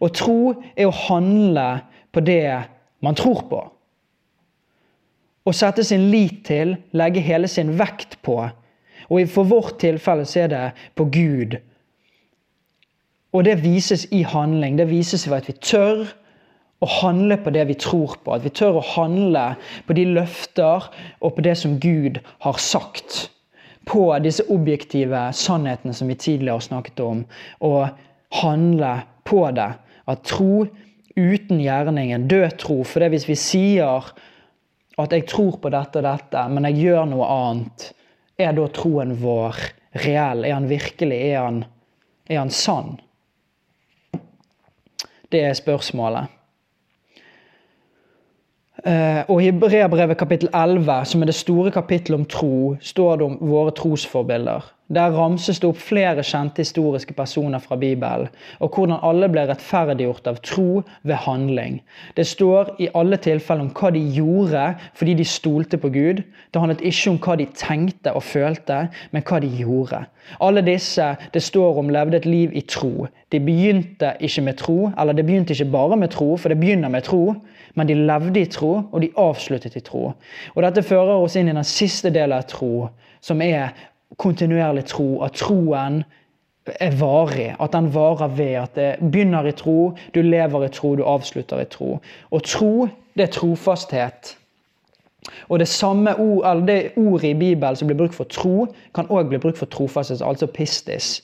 Og 0.00 0.14
tro 0.16 0.38
er 0.72 0.88
å 0.88 0.98
handle 1.04 1.68
på 2.16 2.24
det 2.24 2.62
man 3.04 3.18
tror 3.18 3.44
på. 3.50 3.60
Å 5.48 5.54
sette 5.56 5.84
sin 5.84 6.08
lit 6.12 6.42
til, 6.48 6.74
legge 6.96 7.24
hele 7.24 7.48
sin 7.48 7.74
vekt 7.76 8.18
på. 8.24 8.40
Og 9.08 9.28
for 9.32 9.48
vårt 9.48 9.78
tilfelle 9.80 10.24
så 10.28 10.44
er 10.44 10.52
det 10.52 10.64
på 10.96 11.06
Gud. 11.12 11.58
Og 13.36 13.44
det 13.44 13.60
vises 13.60 14.06
i 14.12 14.22
handling. 14.24 14.76
Det 14.80 14.88
vises 14.88 15.28
ved 15.28 15.42
at 15.42 15.48
vi 15.48 15.56
tør 15.60 16.08
å 16.78 16.88
handle 17.00 17.38
på 17.42 17.52
det 17.54 17.64
vi 17.70 17.76
tror 17.78 18.16
på. 18.22 18.34
At 18.36 18.44
vi 18.46 18.52
tør 18.54 18.78
å 18.78 18.86
handle 18.94 19.50
på 19.86 19.96
de 19.98 20.06
løfter 20.18 20.86
og 21.18 21.34
på 21.34 21.44
det 21.46 21.56
som 21.58 21.78
Gud 21.82 22.20
har 22.44 22.60
sagt. 22.62 23.28
På 23.88 24.12
disse 24.22 24.46
objektive 24.52 25.28
sannhetene 25.34 25.96
som 25.96 26.10
vi 26.10 26.18
tidligere 26.18 26.58
har 26.58 26.66
snakket 26.68 27.02
om. 27.02 27.24
Og 27.64 27.88
handle 28.42 28.94
på 29.26 29.42
det. 29.56 29.72
At 30.08 30.24
tro 30.28 30.66
uten 31.18 31.60
gjerningen, 31.60 32.28
død 32.30 32.58
tro. 32.62 32.82
For 32.86 33.02
det 33.02 33.10
hvis 33.16 33.28
vi 33.28 33.38
sier 33.38 34.12
at 34.98 35.14
jeg 35.14 35.26
tror 35.30 35.58
på 35.62 35.72
dette 35.74 36.00
og 36.00 36.06
dette, 36.06 36.46
men 36.52 36.68
jeg 36.70 36.84
gjør 36.86 37.10
noe 37.10 37.26
annet, 37.32 37.90
er 38.38 38.54
da 38.54 38.68
troen 38.70 39.16
vår 39.18 39.58
reell? 40.04 40.46
Er 40.46 40.54
han 40.54 40.70
virkelig? 40.70 41.18
Er 41.32 41.42
han, 41.42 41.62
er 42.30 42.42
han 42.44 42.54
sann? 42.54 42.98
Det 45.28 45.42
er 45.44 45.58
spørsmålet. 45.58 46.37
Uh, 48.86 49.24
og 49.26 49.40
I 49.42 49.48
Hebreabrevet 49.48 50.18
kapittel 50.20 50.48
11, 50.54 51.04
som 51.10 51.22
er 51.22 51.26
det 51.26 51.34
store 51.34 51.70
kapittelet 51.74 52.20
om 52.20 52.26
tro, 52.30 52.76
står 52.80 53.16
det 53.18 53.26
om 53.26 53.38
våre 53.50 53.72
trosforbilder. 53.74 54.68
Der 54.94 55.12
ramses 55.12 55.58
det 55.60 55.66
opp 55.68 55.80
flere 55.82 56.22
kjente 56.24 56.62
historiske 56.62 57.12
personer 57.12 57.60
fra 57.60 57.76
Bibelen, 57.76 58.30
og 58.62 58.70
hvordan 58.72 59.02
alle 59.04 59.28
ble 59.28 59.42
rettferdiggjort 59.50 60.30
av 60.30 60.38
tro 60.46 60.84
ved 61.02 61.18
handling. 61.26 61.80
Det 62.16 62.24
står 62.26 62.70
i 62.80 62.88
alle 62.96 63.18
tilfeller 63.20 63.66
om 63.66 63.74
hva 63.74 63.90
de 63.92 64.00
gjorde 64.14 64.62
fordi 64.96 65.18
de 65.18 65.26
stolte 65.28 65.76
på 65.82 65.90
Gud. 65.92 66.22
Det 66.22 66.62
handlet 66.62 66.86
ikke 66.86 67.10
om 67.10 67.20
hva 67.26 67.36
de 67.36 67.48
tenkte 67.58 68.14
og 68.16 68.24
følte, 68.24 68.80
men 69.10 69.26
hva 69.28 69.42
de 69.44 69.52
gjorde. 69.58 70.04
Alle 70.40 70.64
disse 70.64 71.10
det 71.34 71.42
står 71.44 71.82
om 71.82 71.92
levde 71.92 72.22
et 72.22 72.30
liv 72.30 72.56
i 72.56 72.64
tro. 72.64 73.10
De 73.32 73.42
begynte 73.44 74.14
ikke 74.24 74.46
med 74.46 74.56
tro, 74.62 74.92
eller 74.94 75.12
det 75.12 75.26
begynte 75.26 75.52
ikke 75.52 75.72
bare 75.74 76.00
med 76.00 76.14
tro, 76.16 76.36
for 76.36 76.48
det 76.48 76.60
begynner 76.62 76.88
med 76.88 77.04
tro, 77.04 77.34
men 77.78 77.88
de 77.88 77.94
levde 77.94 78.42
i 78.42 78.50
tro, 78.50 78.72
og 78.90 79.02
de 79.02 79.12
avsluttet 79.16 79.76
i 79.78 79.84
tro. 79.86 80.10
Og 80.54 80.64
Dette 80.66 80.82
fører 80.82 81.14
oss 81.16 81.36
inn 81.38 81.50
i 81.50 81.54
den 81.54 81.66
siste 81.66 82.10
delen 82.14 82.36
av 82.38 82.48
tro, 82.50 82.88
som 83.24 83.42
er 83.44 83.70
kontinuerlig 84.18 84.88
tro. 84.90 85.22
At 85.24 85.38
troen 85.38 86.02
er 86.80 86.96
varig. 86.98 87.52
At 87.60 87.72
den 87.72 87.92
varer 87.94 88.28
ved 88.28 88.54
at 88.62 88.74
det 88.76 88.90
begynner 89.12 89.46
i 89.46 89.54
tro, 89.56 89.94
du 90.14 90.20
lever 90.22 90.66
i 90.66 90.72
tro, 90.72 90.94
du 90.96 91.04
avslutter 91.04 91.62
i 91.62 91.70
tro. 91.70 91.98
Og 92.30 92.42
tro, 92.42 92.88
det 93.16 93.28
er 93.28 93.32
trofasthet. 93.32 94.34
Og 95.48 95.58
det 95.58 95.68
samme 95.68 96.14
ord, 96.16 96.66
det 96.66 96.92
ordet 96.96 97.24
i 97.28 97.34
Bibelen 97.34 97.76
som 97.76 97.88
blir 97.88 97.98
brukt 97.98 98.14
for 98.14 98.24
tro, 98.24 98.66
kan 98.94 99.10
òg 99.10 99.28
bli 99.28 99.40
brukt 99.42 99.58
for 99.58 99.66
trofasthet, 99.66 100.22
altså 100.24 100.46
pistis. 100.46 101.18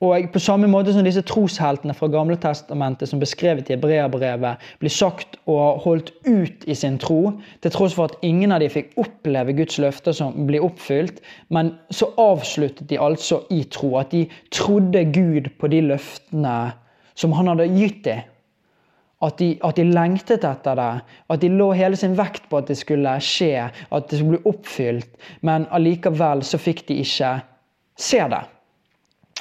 Og 0.00 0.30
på 0.32 0.40
samme 0.40 0.68
måte 0.70 0.94
som 0.94 1.04
disse 1.04 1.20
trosheltene 1.28 1.92
fra 1.92 2.08
Gamle 2.08 2.38
Testamentet 2.40 3.10
som 3.10 3.20
beskrevet 3.20 3.68
i 3.68 3.74
Hebreabrevet, 3.74 4.62
blir 4.80 4.92
sagt 4.92 5.36
ha 5.44 5.74
holdt 5.84 6.14
ut 6.24 6.64
i 6.64 6.76
sin 6.78 6.96
tro, 7.02 7.34
til 7.60 7.74
tross 7.74 7.92
for 7.98 8.08
at 8.08 8.24
ingen 8.24 8.54
av 8.54 8.62
dem 8.62 8.72
fikk 8.72 8.94
oppleve 9.00 9.52
Guds 9.58 9.76
løfter 9.82 10.16
som 10.16 10.46
blir 10.48 10.64
oppfylt, 10.64 11.18
men 11.52 11.74
så 11.92 12.08
avsluttet 12.16 12.88
de 12.88 12.96
altså 12.96 13.42
i 13.52 13.60
tro. 13.68 13.98
At 14.00 14.14
de 14.14 14.24
trodde 14.56 15.02
Gud 15.12 15.50
på 15.60 15.68
de 15.68 15.82
løftene 15.90 16.54
som 17.12 17.36
han 17.36 17.52
hadde 17.52 17.68
gitt 17.74 18.00
dem. 18.06 18.22
At 19.20 19.36
de, 19.36 19.50
at 19.60 19.76
de, 19.76 19.84
lengtet 19.84 20.46
etter 20.48 20.78
det. 20.80 20.92
At 21.28 21.42
de 21.42 21.50
lå 21.52 21.66
hele 21.76 21.98
sin 22.00 22.14
vekt 22.16 22.46
på 22.48 22.62
at 22.62 22.70
det 22.72 22.78
skulle 22.80 23.18
skje, 23.20 23.66
at 23.68 24.08
det 24.08 24.16
skulle 24.22 24.38
bli 24.38 24.48
oppfylt. 24.48 25.12
Men 25.44 25.68
allikevel 25.76 26.40
så 26.48 26.56
fikk 26.56 26.86
de 26.88 27.02
ikke 27.04 27.34
se 28.00 28.22
det 28.32 28.40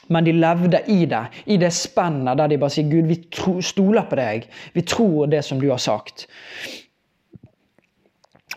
men 0.10 0.26
de 0.26 0.34
levde 0.36 0.82
i 0.88 1.06
det. 1.06 1.24
I 1.46 1.58
det 1.62 1.72
spennet 1.74 2.38
der 2.38 2.48
de 2.48 2.58
bare 2.58 2.74
sier 2.74 2.90
'Gud, 2.90 3.08
vi 3.08 3.16
tro, 3.32 3.62
stoler 3.62 4.10
på 4.10 4.18
deg. 4.20 4.50
Vi 4.74 4.82
tror 4.82 5.26
det 5.26 5.44
som 5.46 5.62
du 5.62 5.70
har 5.70 5.78
sagt'. 5.78 6.28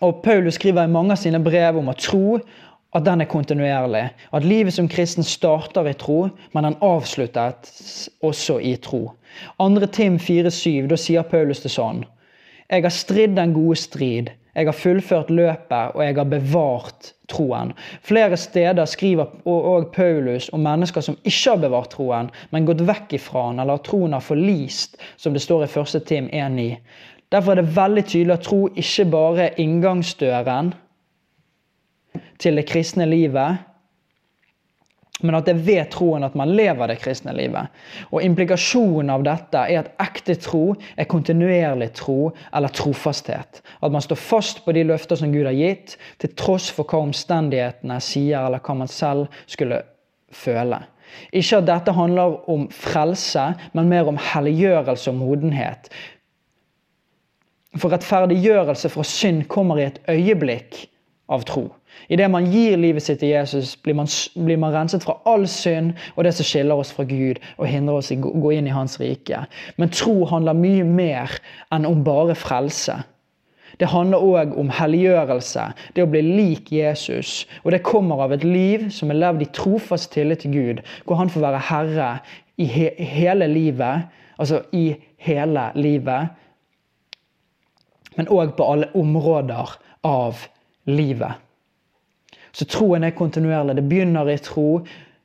Og 0.00 0.22
Paulus 0.24 0.54
skriver 0.54 0.84
i 0.84 0.90
mange 0.90 1.12
av 1.12 1.20
sine 1.20 1.38
brev 1.38 1.78
om 1.78 1.88
å 1.88 1.98
tro 1.98 2.40
at 2.92 3.04
den 3.04 3.20
er 3.20 3.30
kontinuerlig. 3.30 4.08
At 4.32 4.44
livet 4.44 4.74
som 4.74 4.88
kristen 4.88 5.24
starter 5.24 5.86
i 5.88 5.94
tro, 5.94 6.28
men 6.52 6.64
den 6.64 6.76
avsluttes 6.82 8.08
også 8.22 8.58
i 8.58 8.76
tro. 8.76 9.12
Andre 9.60 9.86
Tim 9.86 10.18
4,7, 10.18 10.88
da 10.90 10.96
sier 10.96 11.22
Paulus 11.22 11.62
det 11.62 11.72
sånn. 11.72 12.04
Jeg 12.68 12.84
har 12.84 12.94
stridd 12.94 13.36
den 13.36 13.54
gode 13.56 13.76
strid. 13.76 14.32
Jeg 14.52 14.68
har 14.68 14.76
fullført 14.76 15.30
løpet, 15.32 15.94
og 15.94 16.02
jeg 16.04 16.16
har 16.16 16.28
bevart 16.28 17.12
troen. 17.32 17.72
Flere 18.04 18.36
steder 18.36 18.84
skriver 18.84 19.30
òg 19.48 19.88
Paulus 19.94 20.50
om 20.52 20.60
mennesker 20.60 21.04
som 21.04 21.16
ikke 21.24 21.54
har 21.54 21.62
bevart 21.62 21.94
troen, 21.94 22.28
men 22.52 22.68
gått 22.68 22.84
vekk 22.84 23.16
ifra 23.16 23.46
den, 23.48 23.62
eller 23.64 23.80
troen 23.80 24.12
har 24.12 24.24
forlist, 24.24 25.00
som 25.16 25.32
det 25.32 25.40
står 25.44 25.64
i 25.64 25.70
1. 25.72 25.96
Tim 26.06 26.28
1,9. 26.28 26.68
Derfor 27.32 27.54
er 27.54 27.62
det 27.62 27.76
veldig 27.76 28.04
tydelig 28.04 28.36
at 28.36 28.44
tro 28.44 28.66
ikke 28.68 29.08
bare 29.08 29.46
er 29.46 29.60
inngangsdøren 29.62 30.74
til 32.42 32.60
det 32.60 32.66
kristne 32.68 33.06
livet, 33.08 33.62
men 35.22 35.36
at 35.38 35.46
det 35.46 35.54
er 35.54 35.64
ved 35.66 35.90
troen 35.94 36.26
at 36.26 36.36
man 36.38 36.52
lever 36.56 36.90
det 36.90 36.98
kristne 37.02 37.34
livet. 37.36 37.72
Og 38.10 38.22
Implikasjonen 38.24 39.12
av 39.14 39.24
dette 39.26 39.64
er 39.66 39.82
at 39.82 39.92
ekte 40.02 40.36
tro 40.42 40.74
er 40.96 41.08
kontinuerlig 41.10 41.92
tro 41.98 42.30
eller 42.52 42.72
trofasthet. 42.74 43.62
At 43.82 43.94
man 43.94 44.04
står 44.04 44.20
fast 44.20 44.64
på 44.64 44.74
de 44.76 44.86
løfter 44.88 45.18
som 45.18 45.32
Gud 45.34 45.48
har 45.48 45.56
gitt, 45.56 45.96
til 46.22 46.34
tross 46.38 46.70
for 46.72 46.88
hva 46.88 47.02
omstendighetene 47.06 48.00
sier, 48.02 48.46
eller 48.46 48.62
hva 48.62 48.78
man 48.82 48.90
selv 48.90 49.28
skulle 49.46 49.82
føle. 50.32 50.80
Ikke 51.32 51.60
at 51.60 51.68
dette 51.68 51.92
handler 51.94 52.38
om 52.50 52.66
frelse, 52.72 53.52
men 53.76 53.90
mer 53.90 54.08
om 54.08 54.20
helliggjørelse 54.20 55.12
og 55.12 55.20
modenhet. 55.20 55.90
For 57.76 57.92
rettferdiggjørelse 57.92 58.90
fra 58.92 59.04
synd 59.06 59.46
kommer 59.52 59.80
i 59.80 59.88
et 59.88 60.00
øyeblikk 60.12 60.86
av 61.32 61.46
tro. 61.48 61.68
Idet 62.08 62.30
man 62.30 62.48
gir 62.50 62.76
livet 62.80 63.04
sitt 63.04 63.20
til 63.22 63.32
Jesus, 63.32 63.76
blir 63.76 63.94
man, 63.94 64.08
blir 64.34 64.58
man, 64.58 64.74
renset 64.74 65.04
fra 65.04 65.18
all 65.28 65.46
synd 65.50 65.92
og 66.16 66.24
det 66.26 66.34
som 66.34 66.46
skiller 66.46 66.78
oss 66.78 66.92
fra 66.94 67.06
Gud 67.08 67.40
og 67.58 67.68
hindrer 67.70 68.00
oss 68.00 68.10
i 68.10 68.18
å 68.18 68.32
gå 68.42 68.54
inn 68.56 68.68
i 68.70 68.74
Hans 68.74 68.98
rike. 69.00 69.44
Men 69.76 69.92
tro 69.94 70.24
handler 70.30 70.58
mye 70.58 70.84
mer 70.86 71.38
enn 71.74 71.86
om 71.88 72.04
bare 72.06 72.36
frelse. 72.38 72.98
Det 73.80 73.88
handler 73.88 74.22
òg 74.22 74.52
om 74.60 74.70
helliggjørelse, 74.70 75.62
det 75.96 76.04
å 76.04 76.10
bli 76.10 76.20
lik 76.22 76.72
Jesus. 76.74 77.46
Og 77.64 77.72
det 77.72 77.84
kommer 77.86 78.20
av 78.24 78.34
et 78.36 78.44
liv 78.44 78.90
som 78.92 79.10
er 79.10 79.20
levd 79.20 79.46
i 79.46 79.52
trofast 79.56 80.12
tillit 80.12 80.44
til 80.44 80.52
Gud, 80.52 80.82
hvor 81.06 81.18
han 81.22 81.32
får 81.32 81.46
være 81.46 81.62
herre 81.70 82.10
i 82.60 82.68
he 82.68 82.90
hele 82.98 83.48
livet, 83.48 84.10
altså 84.38 84.60
i 84.76 84.92
hele 85.22 85.70
livet, 85.78 86.28
men 88.16 88.28
òg 88.28 88.52
på 88.58 88.66
alle 88.68 88.90
områder 88.98 89.72
av 90.04 90.44
livet. 90.90 91.40
Så 92.52 92.64
troen 92.68 93.04
er 93.04 93.16
kontinuerlig. 93.16 93.76
Det 93.76 93.88
begynner 93.88 94.28
i 94.28 94.38
tro, 94.38 94.82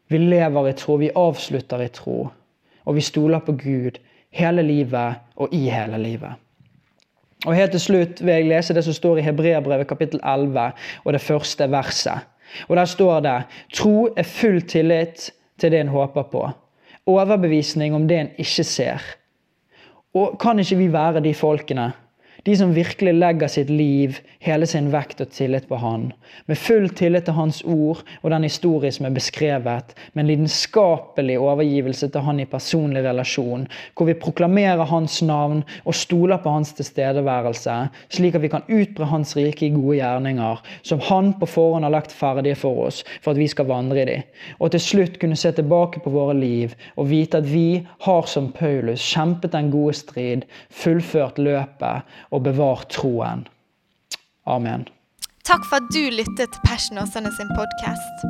vi 0.07 0.17
lever 0.17 0.69
i 0.69 0.73
tro, 0.73 0.95
vi 0.95 1.11
avslutter 1.15 1.83
i 1.83 1.89
tro. 1.93 2.27
Og 2.85 2.95
vi 2.95 3.03
stoler 3.03 3.43
på 3.43 3.51
Gud 3.59 3.99
hele 4.31 4.63
livet 4.63 5.19
og 5.35 5.53
i 5.53 5.67
hele 5.69 5.99
livet. 5.99 6.39
Og 7.45 7.55
Helt 7.55 7.71
til 7.71 7.83
slutt 7.83 8.21
vil 8.23 8.33
jeg 8.33 8.47
lese 8.49 8.73
det 8.73 8.83
som 8.85 8.95
står 8.95 9.19
i 9.19 9.27
Hebreabrevet 9.27 9.87
kapittel 9.87 10.19
11 10.23 10.71
og 11.03 11.13
det 11.13 11.21
første 11.21 11.67
verset. 11.71 12.25
Og 12.67 12.75
Der 12.75 12.85
står 12.85 13.19
det 13.19 13.41
tro 13.73 14.07
er 14.17 14.23
full 14.23 14.61
tillit 14.61 15.31
til 15.59 15.71
det 15.71 15.79
en 15.79 15.87
håper 15.93 16.23
på. 16.31 16.49
Overbevisning 17.05 17.95
om 17.95 18.07
det 18.07 18.19
en 18.19 18.33
ikke 18.37 18.63
ser. 18.63 19.03
Og 20.13 20.39
Kan 20.39 20.59
ikke 20.59 20.77
vi 20.77 20.93
være 20.93 21.23
de 21.23 21.33
folkene 21.33 21.91
de 22.47 22.55
som 22.55 22.71
virkelig 22.71 23.11
legger 23.17 23.49
sitt 23.51 23.69
liv, 23.69 24.21
hele 24.39 24.67
sin 24.69 24.87
vekt 24.93 25.19
og 25.19 25.33
tillit 25.35 25.65
på 25.67 25.75
Han. 25.81 26.05
Med 26.47 26.59
full 26.59 26.85
tillit 26.95 27.25
til 27.27 27.35
Hans 27.35 27.59
ord 27.67 28.05
og 28.21 28.31
den 28.31 28.45
historie 28.47 28.91
som 28.95 29.09
er 29.09 29.15
beskrevet. 29.17 29.91
Med 30.13 30.23
en 30.23 30.29
lidenskapelig 30.31 31.35
overgivelse 31.43 32.07
til 32.13 32.23
Han 32.23 32.39
i 32.39 32.47
personlig 32.47 33.03
relasjon. 33.03 33.65
Hvor 33.97 34.07
vi 34.07 34.15
proklamerer 34.21 34.87
Hans 34.87 35.19
navn 35.21 35.65
og 35.83 35.95
stoler 35.95 36.39
på 36.39 36.53
Hans 36.55 36.71
tilstedeværelse. 36.77 37.75
Slik 38.15 38.37
at 38.39 38.45
vi 38.45 38.51
kan 38.53 38.63
utbre 38.71 39.09
Hans 39.11 39.35
rike 39.35 39.67
i 39.67 39.73
gode 39.75 39.99
gjerninger, 39.99 40.63
som 40.87 41.03
Han 41.09 41.33
på 41.41 41.51
forhånd 41.51 41.83
har 41.83 41.91
lagt 41.97 42.15
ferdige 42.15 42.55
for 42.55 42.87
oss, 42.87 43.03
for 43.21 43.33
at 43.35 43.41
vi 43.41 43.49
skal 43.51 43.67
vandre 43.67 44.05
i 44.05 44.07
dem. 44.07 44.23
Og 44.63 44.71
til 44.71 44.85
slutt 44.85 45.19
kunne 45.19 45.35
se 45.35 45.51
tilbake 45.51 45.99
på 45.99 46.15
våre 46.15 46.37
liv 46.37 46.75
og 46.95 47.09
vite 47.11 47.41
at 47.41 47.51
vi 47.51 47.83
har 48.07 48.31
som 48.31 48.53
Paulus 48.55 49.03
kjempet 49.03 49.51
den 49.51 49.71
gode 49.73 49.97
strid, 49.99 50.47
fullført 50.71 51.41
løpet 51.41 52.07
og 52.31 52.36
bevart 52.43 52.89
troen. 52.93 53.47
Amen. 54.47 54.87
Takk 55.47 55.63
for 55.67 55.79
at 55.79 55.91
du 55.95 56.03
lyttet 56.11 56.51
til 56.51 56.63
Passion 56.65 56.99
Åsane 56.99 57.31
sin 57.37 57.51
podkast. 57.55 58.25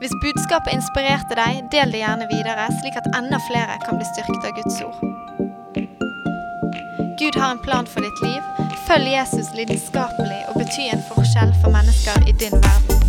Hvis 0.00 0.14
budskapet 0.22 0.74
inspirerte 0.76 1.38
deg, 1.38 1.62
del 1.72 1.92
det 1.94 2.02
gjerne 2.02 2.28
videre, 2.32 2.68
slik 2.80 2.98
at 3.00 3.08
enda 3.16 3.40
flere 3.48 3.78
kan 3.86 4.00
bli 4.00 4.08
styrket 4.12 4.48
av 4.48 4.56
Guds 4.58 4.80
ord. 4.84 5.00
Gud 7.16 7.40
har 7.40 7.50
en 7.50 7.64
plan 7.64 7.88
for 7.88 8.04
ditt 8.04 8.22
liv. 8.22 8.68
Følg 8.86 9.08
Jesus 9.12 9.52
lidenskapelig 9.56 10.42
og 10.50 10.60
bety 10.60 10.90
en 10.92 11.04
forskjell 11.08 11.56
for 11.62 11.72
mennesker 11.72 12.28
i 12.28 12.36
din 12.44 12.60
verden. 12.60 13.05